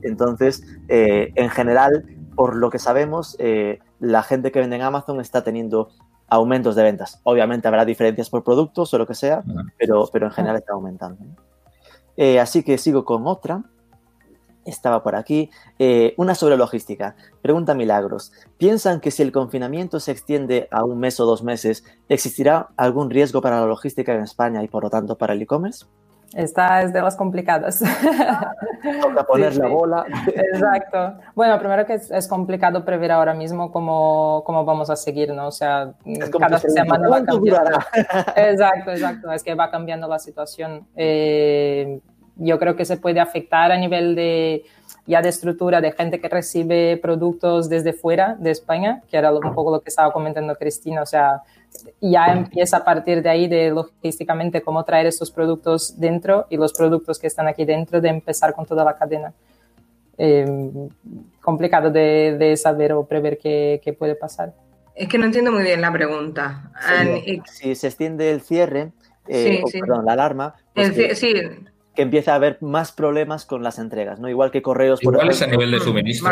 [0.03, 5.21] Entonces, eh, en general, por lo que sabemos, eh, la gente que vende en Amazon
[5.21, 5.91] está teniendo
[6.29, 7.21] aumentos de ventas.
[7.23, 9.45] Obviamente habrá diferencias por productos o lo que sea,
[9.79, 11.25] pero, pero en general está aumentando.
[12.17, 13.63] Eh, así que sigo con otra
[14.67, 15.51] estaba por aquí.
[15.79, 17.17] Eh, una sobre logística.
[17.43, 18.33] Pregunta Milagros.
[18.59, 23.11] ¿Piensan que si el confinamiento se extiende a un mes o dos meses, existirá algún
[23.11, 25.87] riesgo para la logística en España y por lo tanto para el e-commerce?
[26.35, 27.79] Esta es de las complicadas.
[29.03, 30.05] Toca poner la bola.
[30.27, 31.15] Exacto.
[31.35, 35.47] Bueno, primero que es, complicado prever ahora mismo cómo, cómo, vamos a seguir, ¿no?
[35.47, 35.95] O sea,
[36.39, 37.79] cada semana va cambiando.
[38.37, 39.33] Exacto, exacto.
[39.33, 40.87] Es que va cambiando la situación.
[40.97, 42.01] Eh,
[42.37, 44.65] yo creo que se puede afectar a nivel de
[45.07, 49.55] ya de estructura de gente que recibe productos desde fuera de España, que era un
[49.55, 51.43] poco lo que estaba comentando Cristina, o sea,
[52.01, 56.73] ya empieza a partir de ahí de logísticamente cómo traer estos productos dentro y los
[56.73, 59.33] productos que están aquí dentro de empezar con toda la cadena.
[60.19, 60.89] Em,
[61.43, 64.55] complicado de, de, saber o prever qué, qué, puede pasar.
[64.95, 66.71] Es que no entiendo muy bien la pregunta.
[67.45, 68.93] si se extiende el cierre,
[69.29, 70.55] eh, perdón, la alarma.
[70.75, 71.35] Pues sí,
[71.97, 74.29] que empieza a haber más problemas con las entregas, ¿no?
[74.29, 75.01] Igual que correos.
[75.01, 76.31] Por Igual es a nivel de suministro.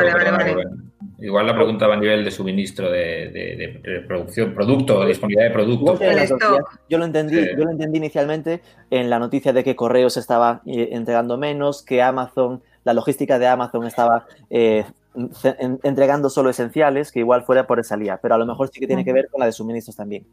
[1.18, 5.98] Igual la pregunta va a nivel de suministro de, producción, producto, disponibilidad de productos.
[6.88, 8.60] Yo lo entendí, yo lo entendí inicialmente
[8.90, 13.46] en la noticia de que correos estaba eh, entregando menos, que Amazon, la logística de
[13.46, 14.84] Amazon estaba eh,
[15.82, 18.86] entregando solo esenciales, que igual fuera por esa lía, pero a lo mejor sí que
[18.86, 20.26] tiene que ver con la de suministros también.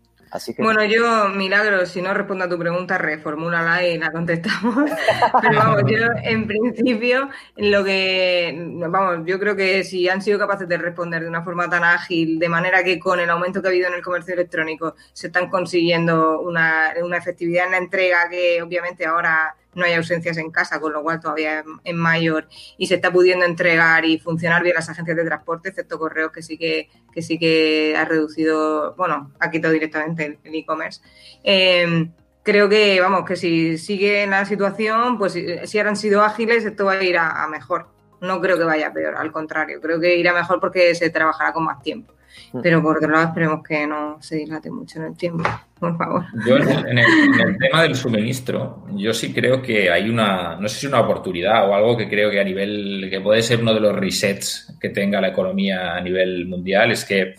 [0.64, 4.90] Bueno, yo, Milagro, si no respondo a tu pregunta, reformúlala y la contestamos.
[5.42, 8.58] pero vamos, yo en principio, lo que,
[8.88, 12.40] vamos, yo creo que si han sido capaces de responder de una forma tan ágil,
[12.40, 15.50] de manera que con el aumento que ha habido en el comercio electrónico se están
[15.50, 20.80] consiguiendo una, una efectividad en la entrega que obviamente ahora no hay ausencias en casa,
[20.80, 22.48] con lo cual todavía es mayor
[22.78, 26.42] y se está pudiendo entregar y funcionar bien las agencias de transporte, excepto correos que
[26.42, 31.02] sí que, que sí que ha reducido, bueno, ha quitado directamente el e-commerce.
[31.44, 32.10] Eh,
[32.44, 36.94] creo que, vamos, que si sigue la situación, pues si han sido ágiles, esto va
[36.94, 37.88] a ir a, mejor.
[38.22, 41.64] No creo que vaya peor, al contrario, creo que irá mejor porque se trabajará con
[41.64, 42.14] más tiempo.
[42.54, 42.62] Mm.
[42.62, 45.44] Pero por otro lado, esperemos que no se dilate mucho en el tiempo,
[45.80, 46.26] por favor.
[46.46, 50.88] Yo en el, tema del suministro, yo sí creo que hay una, no sé si
[50.88, 53.96] una oportunidad o algo que creo que a nivel, que puede ser uno de los
[53.96, 57.36] resets que tenga la economía a nivel mundial, es que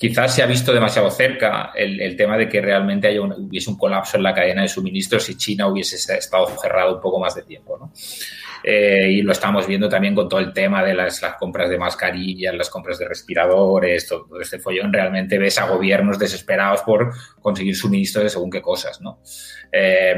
[0.00, 4.16] quizás se ha visto demasiado cerca el, tema de que realmente haya hubiese un colapso
[4.16, 7.76] en la cadena de suministros si China hubiese estado cerrado un poco más de tiempo.
[7.78, 7.92] ¿no?
[8.62, 12.54] Eh, y lo estamos viendo también con todo el tema de las, compras de mascarillas,
[12.54, 14.92] las compras de respiradores, todo, este follón.
[14.92, 19.00] Realmente ves a gobiernos desesperados por conseguir suministros de según qué cosas.
[19.00, 19.20] ¿no?
[19.72, 20.14] Eh,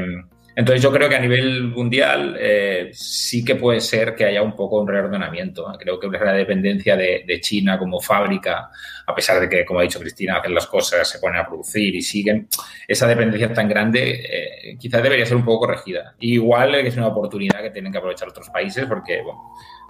[0.55, 4.55] entonces yo creo que a nivel mundial eh, sí que puede ser que haya un
[4.55, 5.65] poco un reordenamiento.
[5.79, 8.69] Creo que la dependencia de, China como fábrica,
[9.05, 11.95] a pesar de que, como ha dicho Cristina, hacen las cosas, se ponen a producir
[11.95, 12.47] y siguen,
[12.87, 16.15] esa dependencia tan grande eh, quizás debería ser un poco corregida.
[16.19, 19.23] igual es una oportunidad que tienen que aprovechar otros países porque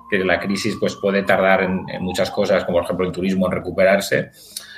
[0.09, 3.47] que la crisis pues, puede tardar en, en muchas cosas, como por ejemplo el turismo,
[3.47, 4.31] en recuperarse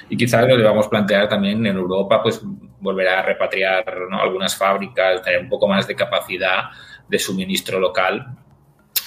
[0.10, 2.42] y quizás lo debamos plantear también en Europa, pues
[2.80, 6.66] volver a repatriar algunas fábricas, tener un poco más de capacidad
[7.08, 8.26] de suministro local,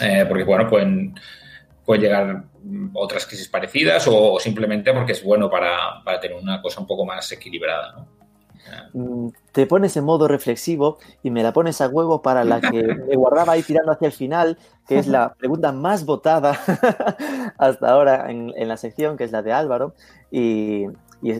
[0.00, 1.14] eh, porque bueno, pueden,
[1.84, 2.44] pueden llegar
[2.94, 7.04] otras crisis parecidas o, simplemente porque es bueno para, para, tener una cosa un poco
[7.04, 7.92] más equilibrada.
[7.92, 8.17] ¿no?
[8.92, 12.82] Mm, te pones en modo reflexivo y me la pones a huevo para la que
[13.08, 16.58] me guardaba ahí tirando hacia el final, que es la pregunta más votada
[17.58, 19.94] hasta ahora en, la sección, que es la de Álvaro,
[20.30, 20.86] y,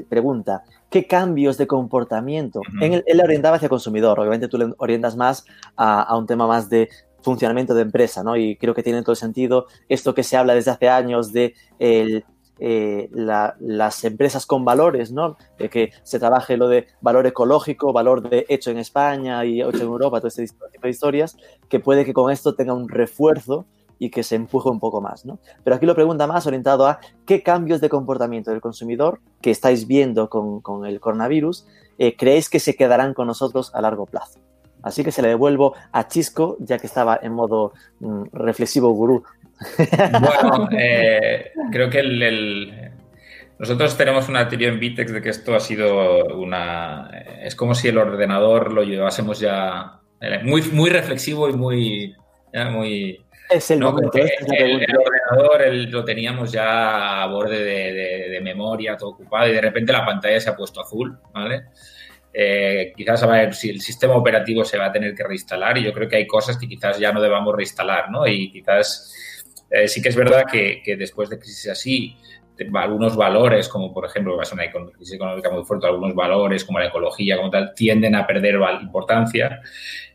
[0.09, 2.61] pregunta, ¿qué cambios de comportamiento?
[2.81, 5.45] en él le orientaba hacia consumidor, obviamente tú le orientas más
[5.76, 6.89] a, un tema más de
[7.22, 8.37] funcionamiento de empresa, ¿no?
[8.37, 11.55] Y creo que tiene todo el sentido esto que se habla desde hace años de
[11.79, 12.24] el
[12.61, 15.36] eh, las empresas con valores, ¿no?
[15.59, 19.76] De que se trabaje lo de valor ecológico, valor de hecho en España y hecho
[19.76, 21.36] en Europa, todo este tipo de historias,
[21.68, 23.66] que puede que con esto tenga un refuerzo
[23.98, 25.38] y que se empuje un poco más, ¿no?
[25.64, 29.86] Pero aquí lo pregunta más orientado a qué cambios de comportamiento del consumidor que estáis
[29.86, 31.66] viendo con, el coronavirus
[31.98, 34.38] eh, creéis que se quedarán con nosotros a largo plazo.
[34.82, 39.24] Así que se le devuelvo a Chisco, ya que estaba en modo mm, reflexivo gurú
[40.20, 42.92] bueno, eh, creo que el,
[43.59, 47.11] nosotros tenemos una teoría en Vitex de que esto ha sido una...
[47.42, 52.16] Es como si el ordenador lo llevásemos ya eh, muy, muy reflexivo y muy...
[52.70, 59.48] muy es el, momento, el, ordenador lo teníamos ya a borde de, memoria, todo ocupado,
[59.48, 61.64] y de repente la pantalla se ha puesto azul, ¿vale?
[62.32, 65.84] Eh, quizás a ver si el sistema operativo se va a tener que reinstalar y
[65.84, 68.26] yo creo que hay cosas que quizás ya no debamos reinstalar, ¿no?
[68.26, 69.38] Y quizás
[69.70, 72.16] eh, sí que es verdad que, después de crisis así,
[72.74, 76.64] algunos valores, como por ejemplo, va a ser una crisis económica muy fuerte, algunos valores
[76.64, 79.60] como la ecología, como tal, tienden a perder importancia.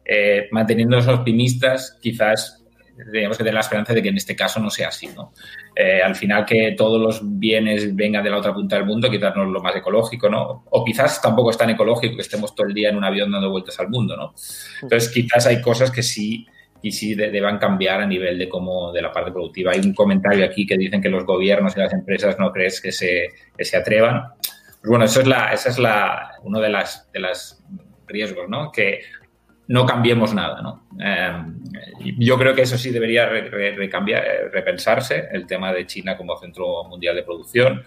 [0.06, 2.64] Eh, manteniéndonos optimistas, quizás
[3.12, 5.08] tenemos que tener la esperanza de que en este caso no sea así.
[5.08, 5.34] ¿no?
[5.76, 9.36] Eh, al final que todos los bienes vengan de la otra punta del mundo, quizás
[9.36, 10.64] no es lo más ecológico, ¿no?
[10.70, 13.50] O quizás tampoco es tan ecológico que estemos todo el día en un avión dando
[13.50, 14.34] vueltas al mundo, ¿no?
[14.82, 16.46] Entonces quizás hay cosas que sí
[16.84, 19.72] y sí deban cambiar a nivel de cómo de la parte productiva.
[19.72, 22.92] Hay un comentario aquí que dicen que los gobiernos y las empresas no crees que
[22.92, 24.34] se, que se atrevan.
[24.82, 27.64] Pues bueno, eso es la, esa es la, uno de las, de las
[28.06, 28.70] riesgos, ¿no?
[28.70, 29.00] Que
[29.68, 30.88] no cambiemos nada, ¿no?
[31.00, 31.58] Em,
[32.20, 37.16] yo creo que eso sí debería recambiar, repensarse, el tema de China como centro mundial
[37.16, 37.82] de producción.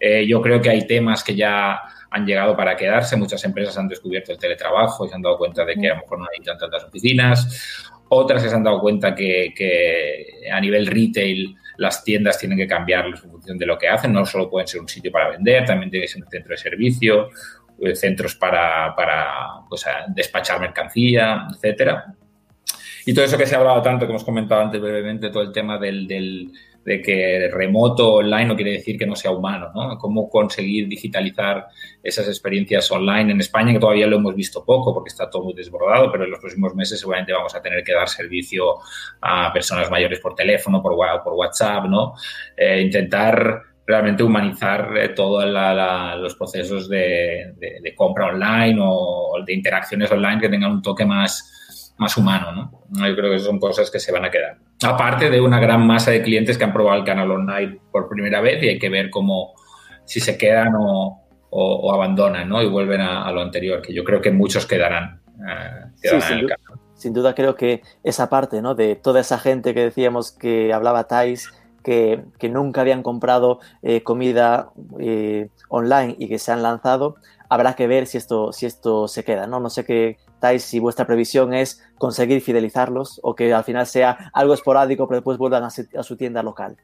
[0.00, 1.80] Eh, yo creo que hay temas que ya
[2.10, 3.16] han llegado para quedarse.
[3.16, 6.00] Muchas empresas han descubierto el teletrabajo y se han dado cuenta de que a lo
[6.00, 7.91] mejor no necesitan tantas oficinas.
[8.14, 9.54] Otras se han dado cuenta que,
[10.52, 14.12] a nivel retail las tiendas tienen que cambiar en función de lo que hacen.
[14.12, 16.58] No solo pueden ser un sitio para vender, también tiene que ser un centro de
[16.58, 17.30] servicio,
[17.80, 18.94] eh, centros para,
[19.66, 22.14] pues, despachar mercancía, etcétera.
[23.06, 25.50] Y todo eso que se ha hablado tanto, que hemos comentado antes brevemente, todo el
[25.50, 26.52] tema del
[26.84, 29.96] de que remoto online no quiere decir que no sea humano, ¿no?
[29.98, 31.68] Cómo conseguir digitalizar
[32.02, 35.54] esas experiencias online en España, que todavía lo hemos visto poco porque está todo muy
[35.54, 38.78] desbordado, pero en los próximos meses seguramente vamos a tener que dar servicio
[39.20, 42.14] a personas mayores por teléfono, por, por WhatsApp, ¿no?
[42.56, 45.44] Eh, intentar realmente humanizar eh, todos
[46.20, 51.61] los procesos de, de, compra online o de interacciones online que tengan un toque más,
[52.02, 53.08] más humano, ¿no?
[53.08, 54.58] Yo creo que son cosas que se van a quedar.
[54.84, 58.40] Aparte de una gran masa de clientes que han probado el canal online por primera
[58.40, 59.54] vez y hay que ver cómo,
[60.04, 61.18] si se quedan o,
[61.92, 62.62] abandonan, ¿no?
[62.62, 65.20] Y vuelven a, lo anterior, que yo creo que muchos quedarán.
[65.48, 66.10] Eh,
[66.94, 68.74] sin, duda, creo que esa parte, ¿no?
[68.74, 71.50] De toda esa gente que decíamos que hablaba Thais,
[71.82, 77.16] que, nunca habían comprado eh, comida eh, online y que se han lanzado,
[77.48, 79.60] habrá que ver si esto, si esto se queda, ¿no?
[79.60, 80.16] No sé qué,
[80.58, 85.38] si vuestra previsión es conseguir fidelizarlos o que al final sea algo esporádico pero después
[85.38, 86.76] vuelvan a su, tienda local.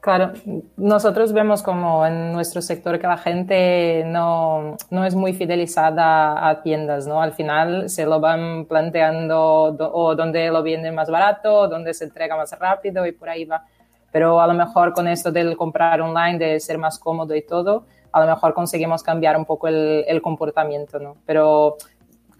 [0.00, 0.32] Claro,
[0.76, 6.60] nosotros vemos como en nuestro sector que la gente no, no, es muy fidelizada a
[6.60, 7.22] tiendas, ¿no?
[7.22, 12.36] Al final se lo van planteando o donde lo venden más barato, donde se entrega
[12.36, 13.64] más rápido y por ahí va.
[14.10, 17.84] Pero a lo mejor con esto del comprar online, de ser más cómodo y todo,
[18.10, 21.16] a lo mejor conseguimos cambiar un poco el, el comportamiento, ¿no?
[21.24, 21.76] Pero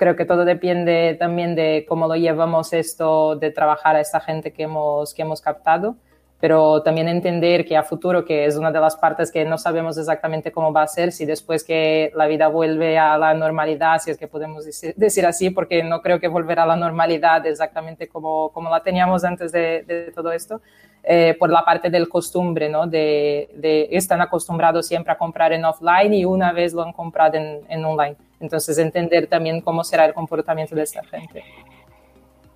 [0.03, 4.53] creo que todo depende también de cómo lo llevamos esto de trabajar a esta gente
[4.53, 5.94] que hemos, que hemos captado
[6.40, 9.96] pero también entender que a futuro, que es una de las partes que no sabemos
[9.96, 14.11] exactamente cómo va a ser, si después que la vida vuelve a la normalidad, si
[14.11, 18.48] es que podemos decir, así, porque no creo que volverá a la normalidad exactamente como,
[18.48, 20.61] como la teníamos antes de, todo esto,
[21.05, 22.88] eh, por la parte del costumbre, ¿no?
[22.88, 27.36] De, de, están acostumbrados siempre a comprar en offline y una vez lo han comprado
[27.36, 28.16] en, en online.
[28.43, 31.45] Entonces, entender también cómo será el comportamiento de esta gente.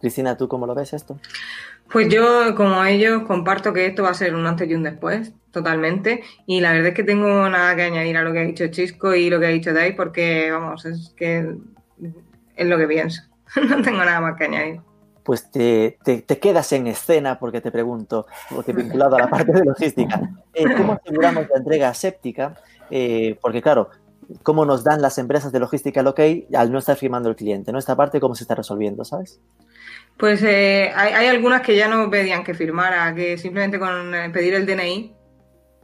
[0.00, 1.18] Cristina, ¿tú cómo lo ves esto?
[1.90, 5.32] Pues yo, como ellos, comparto que esto va a ser un antes y un después,
[5.52, 6.24] totalmente.
[6.44, 9.14] Y la verdad es que tengo nada que añadir a lo que ha dicho Chisco
[9.14, 11.54] y lo que ha dicho Dai, porque, vamos, es que
[12.56, 13.22] es lo que pienso.
[13.68, 14.80] no tengo nada más que añadir.
[15.22, 15.98] Pues te,
[16.40, 20.20] quedas en escena porque te pregunto, porque vinculado a la parte de logística,
[20.54, 22.54] eh, ¿cómo aseguramos la entrega séptica?
[22.90, 23.90] Eh, porque claro,
[24.42, 26.20] ¿cómo nos dan las empresas de logística el ok
[26.54, 27.72] al no estar firmando el cliente?
[27.72, 27.78] ¿no?
[27.78, 29.40] Esta parte, ¿cómo se está resolviendo, sabes?
[30.16, 34.54] Pues eh, hay, algunas que ya no pedían que firmara, que simplemente con eh, pedir
[34.54, 35.14] el DNI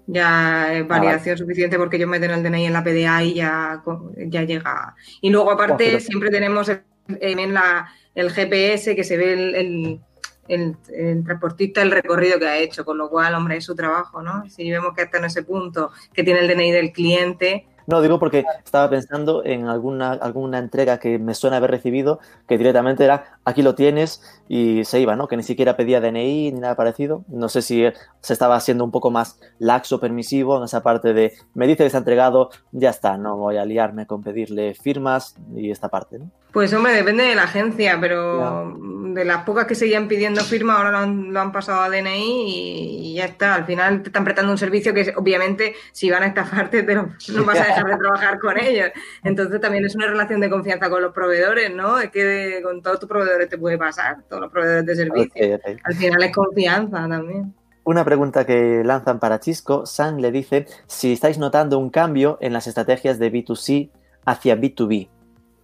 [0.07, 3.83] ya es ah, validación suficiente porque ellos meten el DNI en la PDA y ya,
[4.17, 4.97] ya llega.
[5.21, 6.71] Y luego aparte siempre tenemos
[7.09, 10.01] en la, el GPS que se ve el,
[10.49, 14.49] el, transportista el recorrido que ha hecho, con lo cual, hombre, es su trabajo, ¿no?
[14.51, 18.19] Si vemos que está en ese punto, que tiene el DNI del cliente, no, digo
[18.19, 23.39] porque estaba pensando en alguna, alguna entrega que me suena haber recibido, que directamente era
[23.45, 25.29] aquí lo tienes y se iba, ¿no?
[25.29, 27.25] Que ni siquiera pedía DNI ni nada parecido.
[27.29, 27.85] No sé si
[28.21, 31.87] se estaba haciendo un poco más laxo, permisivo en esa parte de me dice que
[31.87, 36.31] está entregado, ya está, no voy a liarme con pedirle firmas y esta parte, ¿no?
[36.53, 38.77] Pues hombre, depende de la agencia, pero
[39.15, 43.27] de las pocas que seguían pidiendo firma ahora lo han, pasado a DNI y, ya
[43.27, 43.55] está.
[43.55, 47.45] Al final te están prestando un servicio que obviamente si van a estafarte te no
[47.45, 48.91] vas a dejar de trabajar con ellos.
[49.25, 51.99] Entonces también es una relación de confianza con los proveedores, ¿no?
[51.99, 55.61] Es que con todos tus proveedores te puede pasar, todos los proveedores de servicio.
[55.85, 57.55] Al final es confianza también.
[57.85, 62.53] Una pregunta que lanzan para Chisco, San le dice si estáis notando un cambio en
[62.53, 63.91] las estrategias de B2C
[64.25, 65.09] hacia B2B.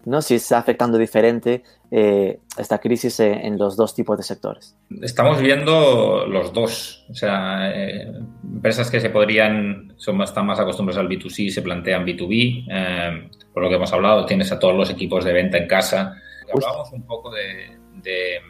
[0.05, 0.22] ¿No?
[0.22, 4.76] si está afectando diferente eh, esta crisis en los dos tipos de sectores.
[5.03, 11.01] Estamos viendo los dos, o sea, eh, empresas que se podrían, son, están más acostumbradas
[11.01, 14.90] al B2C, se plantean B2B, eh, por lo que hemos hablado, tienes a todos los
[14.90, 16.16] equipos de venta en casa.
[16.53, 18.40] Hablamos un poco de,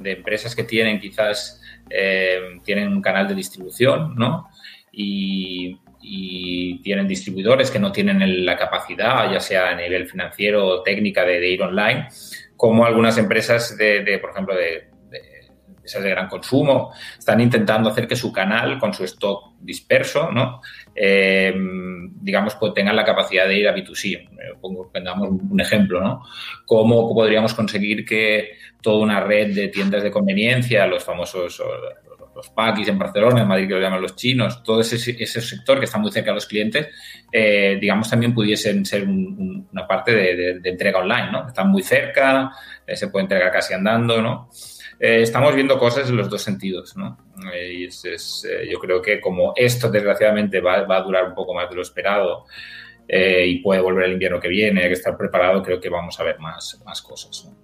[0.00, 1.60] de empresas que tienen quizás,
[2.62, 4.48] tienen un canal de distribución, ¿no?
[4.92, 10.82] Y y tienen distribuidores que no tienen la capacidad, ya sea a nivel financiero o
[10.82, 12.08] técnica, de, ir online,
[12.56, 14.88] como algunas empresas de, por ejemplo, de,
[15.68, 20.60] empresas de gran consumo, están intentando hacer que su canal, con su stock disperso, ¿no?
[20.94, 21.54] Eh,
[22.20, 24.14] digamos, pues tengan la capacidad de ir a B2C.
[24.14, 24.28] Eh,
[24.60, 26.22] pongo, damos un ejemplo, ¿no?
[26.66, 31.62] ¿Cómo podríamos conseguir que toda una red de tiendas de conveniencia, los famosos
[32.34, 35.78] los paquis en Barcelona, en Madrid que lo llaman los chinos, todo ese, ese sector
[35.78, 36.88] que está muy cerca de los clientes,
[37.32, 41.48] eh, digamos, también pudiesen ser una parte de, entrega online, ¿no?
[41.48, 42.50] Están muy cerca,
[42.86, 44.48] eh, se puede entregar casi andando, ¿no?
[44.98, 47.16] Eh, estamos viendo cosas en los dos sentidos, ¿no?
[47.66, 47.88] y
[48.70, 51.80] yo creo que como esto desgraciadamente va, va, a durar un poco más de lo
[51.80, 52.44] esperado
[53.08, 56.22] y puede volver el invierno que viene, hay que estar preparado, creo que vamos a
[56.22, 57.59] ver más, más cosas, ¿no?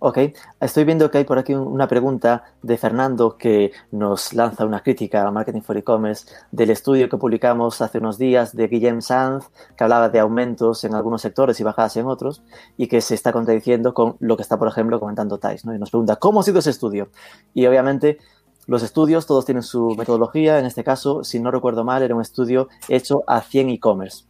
[0.00, 0.18] Ok,
[0.60, 5.26] estoy viendo que hay por aquí una pregunta de Fernando que nos lanza una crítica
[5.26, 9.84] a Marketing for E-Commerce del estudio que publicamos hace unos días de Guillem Sanz, que
[9.84, 12.42] hablaba de aumentos en algunos sectores y bajadas en otros,
[12.76, 15.74] y que se está contradiciendo con lo que está, por ejemplo, comentando Thais, ¿no?
[15.74, 17.10] Y nos pregunta, ¿cómo ha sido ese estudio?
[17.54, 18.18] Y obviamente
[18.66, 22.22] los estudios, todos tienen su metodología, en este caso, si no recuerdo mal, era un
[22.22, 24.27] estudio hecho a 100 e-commerce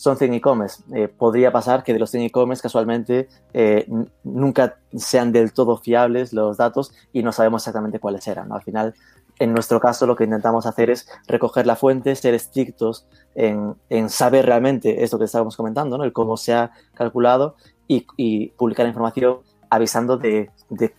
[0.00, 0.82] son 100 e-commerce.
[0.94, 3.86] Eh, podría pasar que de los 100 e-commerce casualmente eh,
[4.24, 8.50] nunca sean del todo fiables los datos y no sabemos exactamente cuáles eran.
[8.50, 8.94] Al final,
[9.38, 13.76] en nuestro caso, lo que intentamos hacer es recoger la fuente, ser estrictos en,
[14.08, 19.40] saber realmente esto que estábamos comentando, el cómo se ha calculado y, y publicar información
[19.70, 20.50] avisando de,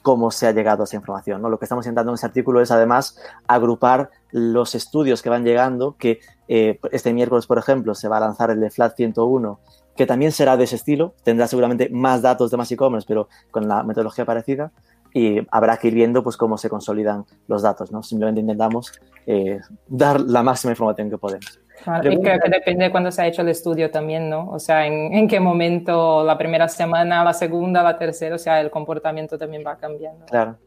[0.01, 1.41] cómo se ha llegado a esa información.
[1.41, 1.49] ¿no?
[1.49, 5.97] Lo que estamos intentando en ese artículo es además agrupar los estudios que van llegando,
[5.97, 6.21] que
[6.53, 9.57] eh, este miércoles, por ejemplo, se va a lanzar el de Flat 101,
[9.95, 13.69] que también será de ese estilo, tendrá seguramente más datos de más e-commerce, pero con
[13.69, 14.73] la metodología parecida.
[15.13, 18.03] y habrá que ir viendo pues cómo se consolidan los datos, ¿no?
[18.03, 18.91] Simplemente intentamos
[19.27, 21.59] eh, dar la máxima información que podemos.
[21.83, 24.49] Claro, y creo que depende de cuándo se ha hecho el estudio también, ¿no?
[24.49, 28.61] O sea, en, en, qué momento, la primera semana, la segunda, la tercera, o sea,
[28.61, 30.25] el comportamiento también va cambiando.
[30.27, 30.57] Claro.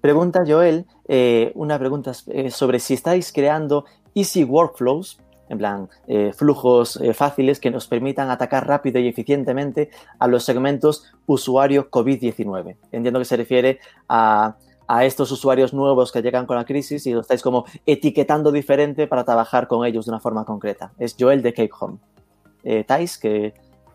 [0.00, 3.84] Pregunta Joel, eh, una pregunta eh, sobre si estáis creando
[4.14, 5.18] easy workflows,
[5.52, 10.44] en plan, eh, flujos eh, fáciles que nos permitan atacar rápido y eficientemente a los
[10.44, 12.76] segmentos usuario COVID-19.
[12.90, 13.78] Entiendo que se refiere
[14.08, 14.56] a
[14.88, 19.06] a estos usuarios nuevos que llegan con la crisis y lo estáis como etiquetando diferente
[19.06, 20.92] para trabajar con ellos de una forma concreta.
[20.98, 21.98] Es Joel de Cape Home.
[22.64, 22.84] Eh,
[23.20, 23.54] que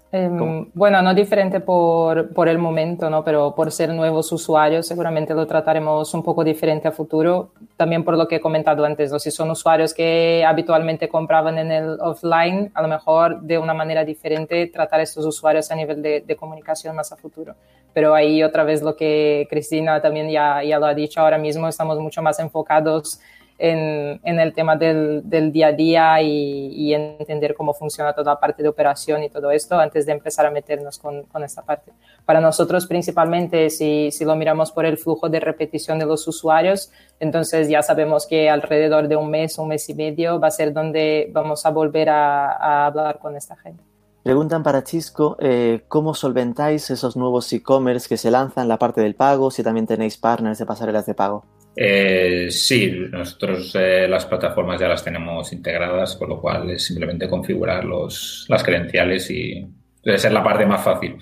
[0.10, 0.30] Eh,
[0.74, 3.26] bueno, no diferente por, por, el momento, ¿no?
[3.26, 8.18] pero por ser nuevos usuarios seguramente lo trataremos un poco diferente a futuro, también por
[8.18, 9.20] lo que he comentado antes, ¿no?
[9.20, 14.06] si son usuarios que habitualmente compraban en el offline, a lo mejor de una manera
[14.06, 17.56] diferente tratar a estos usuarios a nivel de, de comunicación más a futuro.
[17.94, 21.68] Pero ahí otra vez lo que Cristina también ya, ya lo ha dicho, ahora mismo
[21.68, 23.20] estamos mucho más enfocados
[23.58, 28.64] en, el tema del, del día a día y, entender cómo funciona toda la parte
[28.64, 31.92] de operación y todo esto antes de empezar a meternos con, con esta parte.
[32.26, 36.92] Para nosotros principalmente, si, si, lo miramos por el flujo de repetición de los usuarios,
[37.20, 40.74] entonces ya sabemos que alrededor de un mes, un mes y medio va a ser
[40.74, 43.84] donde vamos a volver a, hablar con esta gente.
[44.24, 49.16] Preguntan para Chisco, eh, ¿cómo solventáis esos nuevos e-commerce que se lanzan la parte del
[49.16, 49.52] pago?
[49.52, 51.46] Si también tenéis partners de pasarelas de pago.
[51.80, 57.30] Eh, sí, nosotros eh, las plataformas ya las tenemos integradas, con lo cual es simplemente
[57.30, 59.64] configurar los, las credenciales y
[60.04, 61.20] debe ser la parte más fácil.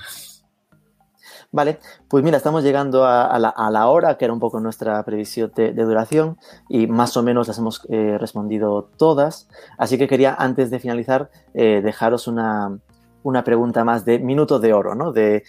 [1.51, 5.03] Vale, pues mira, estamos llegando a, la, a la, hora, que era un poco nuestra
[5.03, 6.37] previsión de, duración,
[6.69, 9.49] y más o menos las hemos eh, respondido todas.
[9.77, 12.77] Así que quería, antes de finalizar, dejaros una,
[13.23, 15.13] una, pregunta más de minuto de oro, ¿no?
[15.13, 15.43] De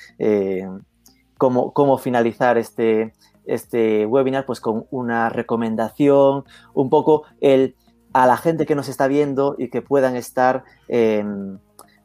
[1.39, 3.13] cómo, cómo finalizar este,
[3.47, 6.45] este webinar pues con una recomendación,
[6.75, 7.75] un poco el
[8.13, 11.23] a la gente que nos está viendo y que puedan estar eh,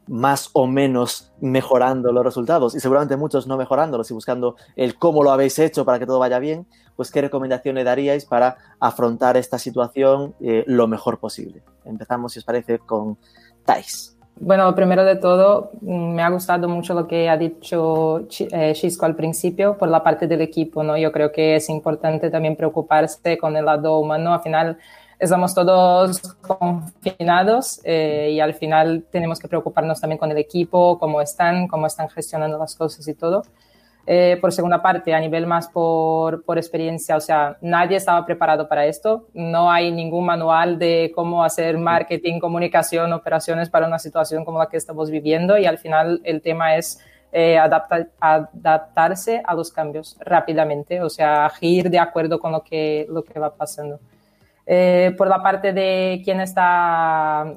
[0.08, 5.24] más o menos mejorando los resultados y seguramente muchos no mejorándolos y buscando el cómo
[5.24, 6.68] lo habéis hecho para que todo vaya bien,
[6.98, 11.64] pues qué recomendaciones daríais para afrontar esta situación eh, lo mejor posible.
[11.86, 13.18] Empezamos, si os parece, con
[13.64, 14.11] Thais.
[14.36, 19.78] Bueno, primero de todo, me ha gustado mucho lo que ha dicho Chisco al principio
[19.78, 20.98] por la parte del equipo, ¿no?
[20.98, 24.34] Yo creo que es importante también preocuparse con el lado humano.
[24.34, 24.78] Al final,
[25.20, 31.22] estamos todos confinados eh, y al final tenemos que preocuparnos también con el equipo, cómo
[31.22, 33.44] están, cómo están gestionando las cosas y todo.
[34.08, 38.68] Eh, por segunda parte, a nivel más por, por, experiencia, o sea, nadie estaba preparado
[38.68, 39.28] para esto.
[39.34, 44.68] No hay ningún manual de cómo hacer marketing, comunicación, operaciones para una situación como la
[44.68, 47.00] que estamos viviendo y al final el tema es
[47.32, 53.06] eh, adapta, adaptarse a los cambios rápidamente, o sea, agir de acuerdo con lo que,
[53.08, 54.00] lo que va pasando.
[54.66, 57.54] Eh, por la parte de quién está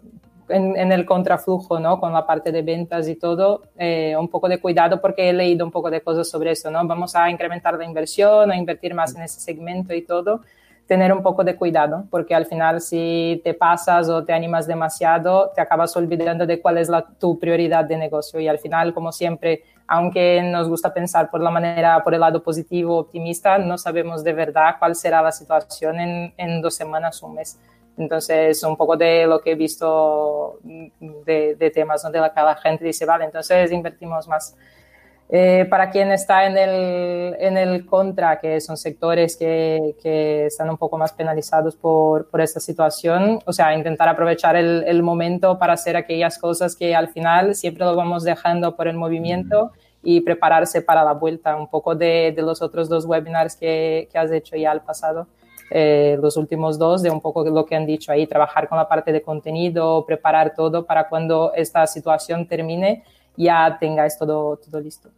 [0.48, 1.98] en, en, el contraflujo, ¿no?
[1.98, 5.64] Con la parte de ventas y todo, eh, un poco de cuidado porque he leído
[5.64, 6.86] un poco de cosas sobre eso, ¿no?
[6.86, 10.42] Vamos a incrementar la inversión, a invertir más en ese segmento y todo,
[10.86, 15.50] tener un poco de cuidado porque al final si te pasas o te animas demasiado,
[15.54, 19.12] te acabas olvidando de cuál es la, tu prioridad de negocio y al final, como
[19.12, 24.24] siempre, aunque nos gusta pensar por la manera, por el lado positivo, optimista, no sabemos
[24.24, 27.58] de verdad cuál será la situación en, en dos semanas, un mes.
[27.96, 32.84] Entonces, un poco de lo que he visto de, de temas donde la, la gente
[32.84, 34.56] dice, vale, entonces invertimos más.
[35.30, 40.68] Eh, para quien está en el, en el contra, que son sectores que, que están
[40.68, 45.58] un poco más penalizados por, por, esta situación, o sea, intentar aprovechar el, el, momento
[45.58, 49.72] para hacer aquellas cosas que al final siempre lo vamos dejando por el movimiento
[50.02, 54.18] y prepararse para la vuelta, un poco de, de los otros dos webinars que, que
[54.18, 55.26] has hecho ya al pasado
[55.76, 58.88] eh, los últimos dos, de un poco lo que han dicho ahí, trabajar con la
[58.88, 63.02] parte de contenido, preparar todo para cuando esta situación termine
[63.36, 65.10] ya tengáis todo, todo listo.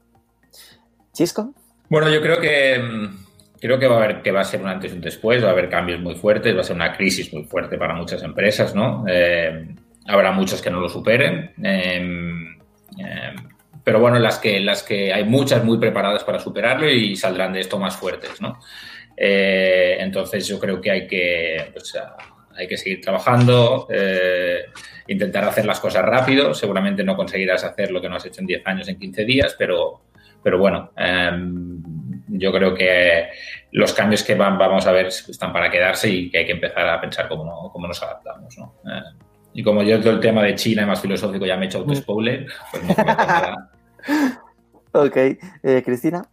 [1.12, 1.52] Chisco.
[1.90, 2.80] Bueno, yo creo que
[3.60, 5.48] creo que va a haber que va a ser un antes y un después, va
[5.48, 8.74] a haber cambios muy fuertes, va a ser una crisis muy fuerte para muchas empresas,
[8.74, 9.04] ¿no?
[9.06, 9.74] Eh,
[10.06, 11.52] habrá muchos que no lo superen.
[11.62, 12.56] Eh,
[12.98, 13.34] eh,
[13.84, 17.60] pero bueno, las que, las que hay muchas muy preparadas para superarlo y saldrán de
[17.60, 18.58] esto más fuertes, ¿no?
[19.16, 21.96] Eh, entonces yo creo que hay que, pues,
[22.54, 24.66] hay que seguir trabajando, eh,
[25.06, 26.52] intentar hacer las cosas rápido.
[26.52, 29.56] Seguramente no conseguirás hacer lo que no has hecho en 10 años, en 15 días,
[29.58, 30.02] pero,
[30.42, 31.30] pero bueno, eh,
[32.28, 33.28] yo creo que
[33.72, 36.88] los cambios que van, vamos a ver están para quedarse y que hay que empezar
[36.88, 38.56] a pensar cómo, cómo nos adaptamos.
[38.58, 38.74] ¿no?
[39.52, 41.78] y como yo todo el tema de China y más filosófico ya me he hecho
[41.78, 43.56] auto-spoiler, pues no me.
[44.92, 45.18] Ok,
[45.84, 46.26] Cristina.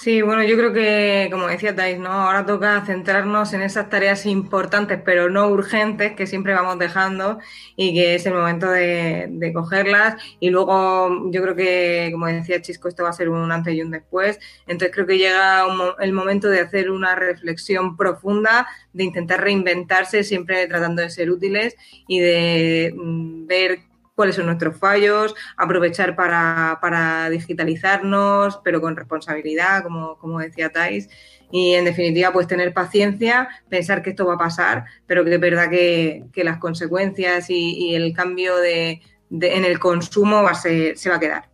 [0.00, 2.08] Sí, bueno, yo creo que, como decía Thais, ¿no?
[2.08, 7.40] Ahora toca centrarnos en esas tareas importantes, pero no urgentes, que siempre vamos dejando
[7.74, 10.22] y que es el momento de, cogerlas.
[10.38, 13.82] Y luego, yo creo que, como decía Chisco, esto va a ser un antes y
[13.82, 14.38] un después.
[14.68, 15.64] Entonces, creo que llega
[15.98, 21.74] el momento de hacer una reflexión profunda, de intentar reinventarse, siempre tratando de ser útiles
[22.06, 23.87] y de mm, ver
[24.18, 31.08] cuáles son nuestros fallos, aprovechar para, digitalizarnos, pero con responsabilidad, como, como decía Thais.
[31.52, 35.40] Y en definitiva, pues tener paciencia, pensar que esto va a pasar, pero que es
[35.40, 41.20] verdad que, las consecuencias y, el cambio de, en el consumo va se va a
[41.20, 41.48] quedar.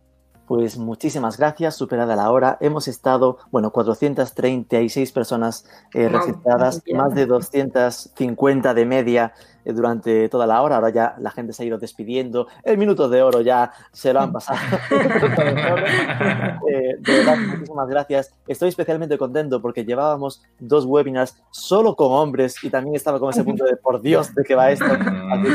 [0.47, 2.57] Pues muchísimas gracias, superada la hora.
[2.61, 9.33] Hemos estado, bueno, 436 personas eh, registradas, más de 250 de media
[9.73, 10.75] durante toda la hora.
[10.75, 12.47] Ahora ya la gente se ha ido despidiendo.
[12.63, 14.59] El minuto de oro ya se lo han pasado.
[16.67, 18.33] Eh, de verdad, muchísimas gracias.
[18.47, 23.43] Estoy especialmente contento porque llevábamos dos webinars solo con hombres y también estaba con ese
[23.43, 24.85] punto de por Dios de qué va esto.
[24.85, 25.49] Así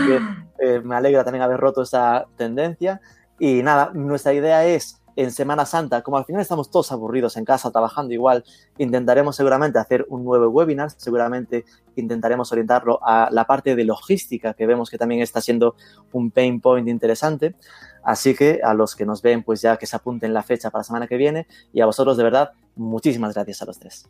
[0.60, 3.00] que me alegra también haber roto esa tendencia.
[3.38, 7.44] Y nada, nuestra idea es en Semana Santa, como al final estamos todos aburridos en
[7.44, 8.44] casa trabajando igual,
[8.78, 11.64] intentaremos seguramente hacer un nuevo webinar, seguramente
[11.96, 15.74] intentaremos orientarlo a la parte de logística, que vemos que también está siendo
[16.12, 17.54] un pain point interesante.
[18.02, 20.80] Así que a los que nos ven, pues ya que se apunten la fecha para
[20.80, 24.08] la semana que viene y a vosotros de verdad, muchísimas gracias a los tres.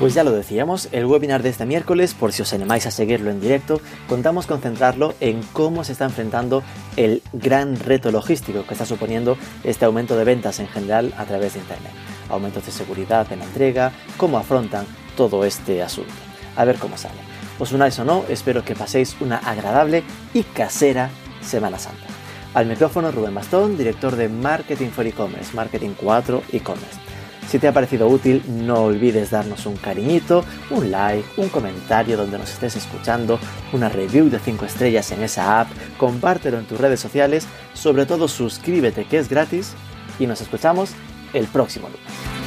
[0.00, 3.30] Pues ya lo decíamos, el webinar de este miércoles, por si os animáis a seguirlo
[3.30, 6.62] en directo, contamos con centrarlo en cómo se está enfrentando
[6.96, 11.52] el gran reto logístico que está suponiendo este aumento de ventas en general a través
[11.52, 11.92] de Internet.
[12.30, 14.86] Aumentos de seguridad en la entrega, cómo afrontan
[15.18, 16.14] todo este asunto.
[16.56, 17.20] A ver cómo sale.
[17.58, 21.10] Os unáis o no, espero que paséis una agradable y casera
[21.42, 22.06] Semana Santa.
[22.54, 26.99] Al micrófono Rubén Bastón, director de Marketing for E-Commerce, Marketing 4 E-Commerce.
[27.50, 32.38] Si te ha parecido útil, no olvides darnos un cariñito, un like, un comentario donde
[32.38, 33.40] nos estés escuchando,
[33.72, 38.28] una review de 5 estrellas en esa app, compártelo en tus redes sociales, sobre todo
[38.28, 39.72] suscríbete que es gratis
[40.20, 40.92] y nos escuchamos
[41.32, 42.39] el próximo lunes.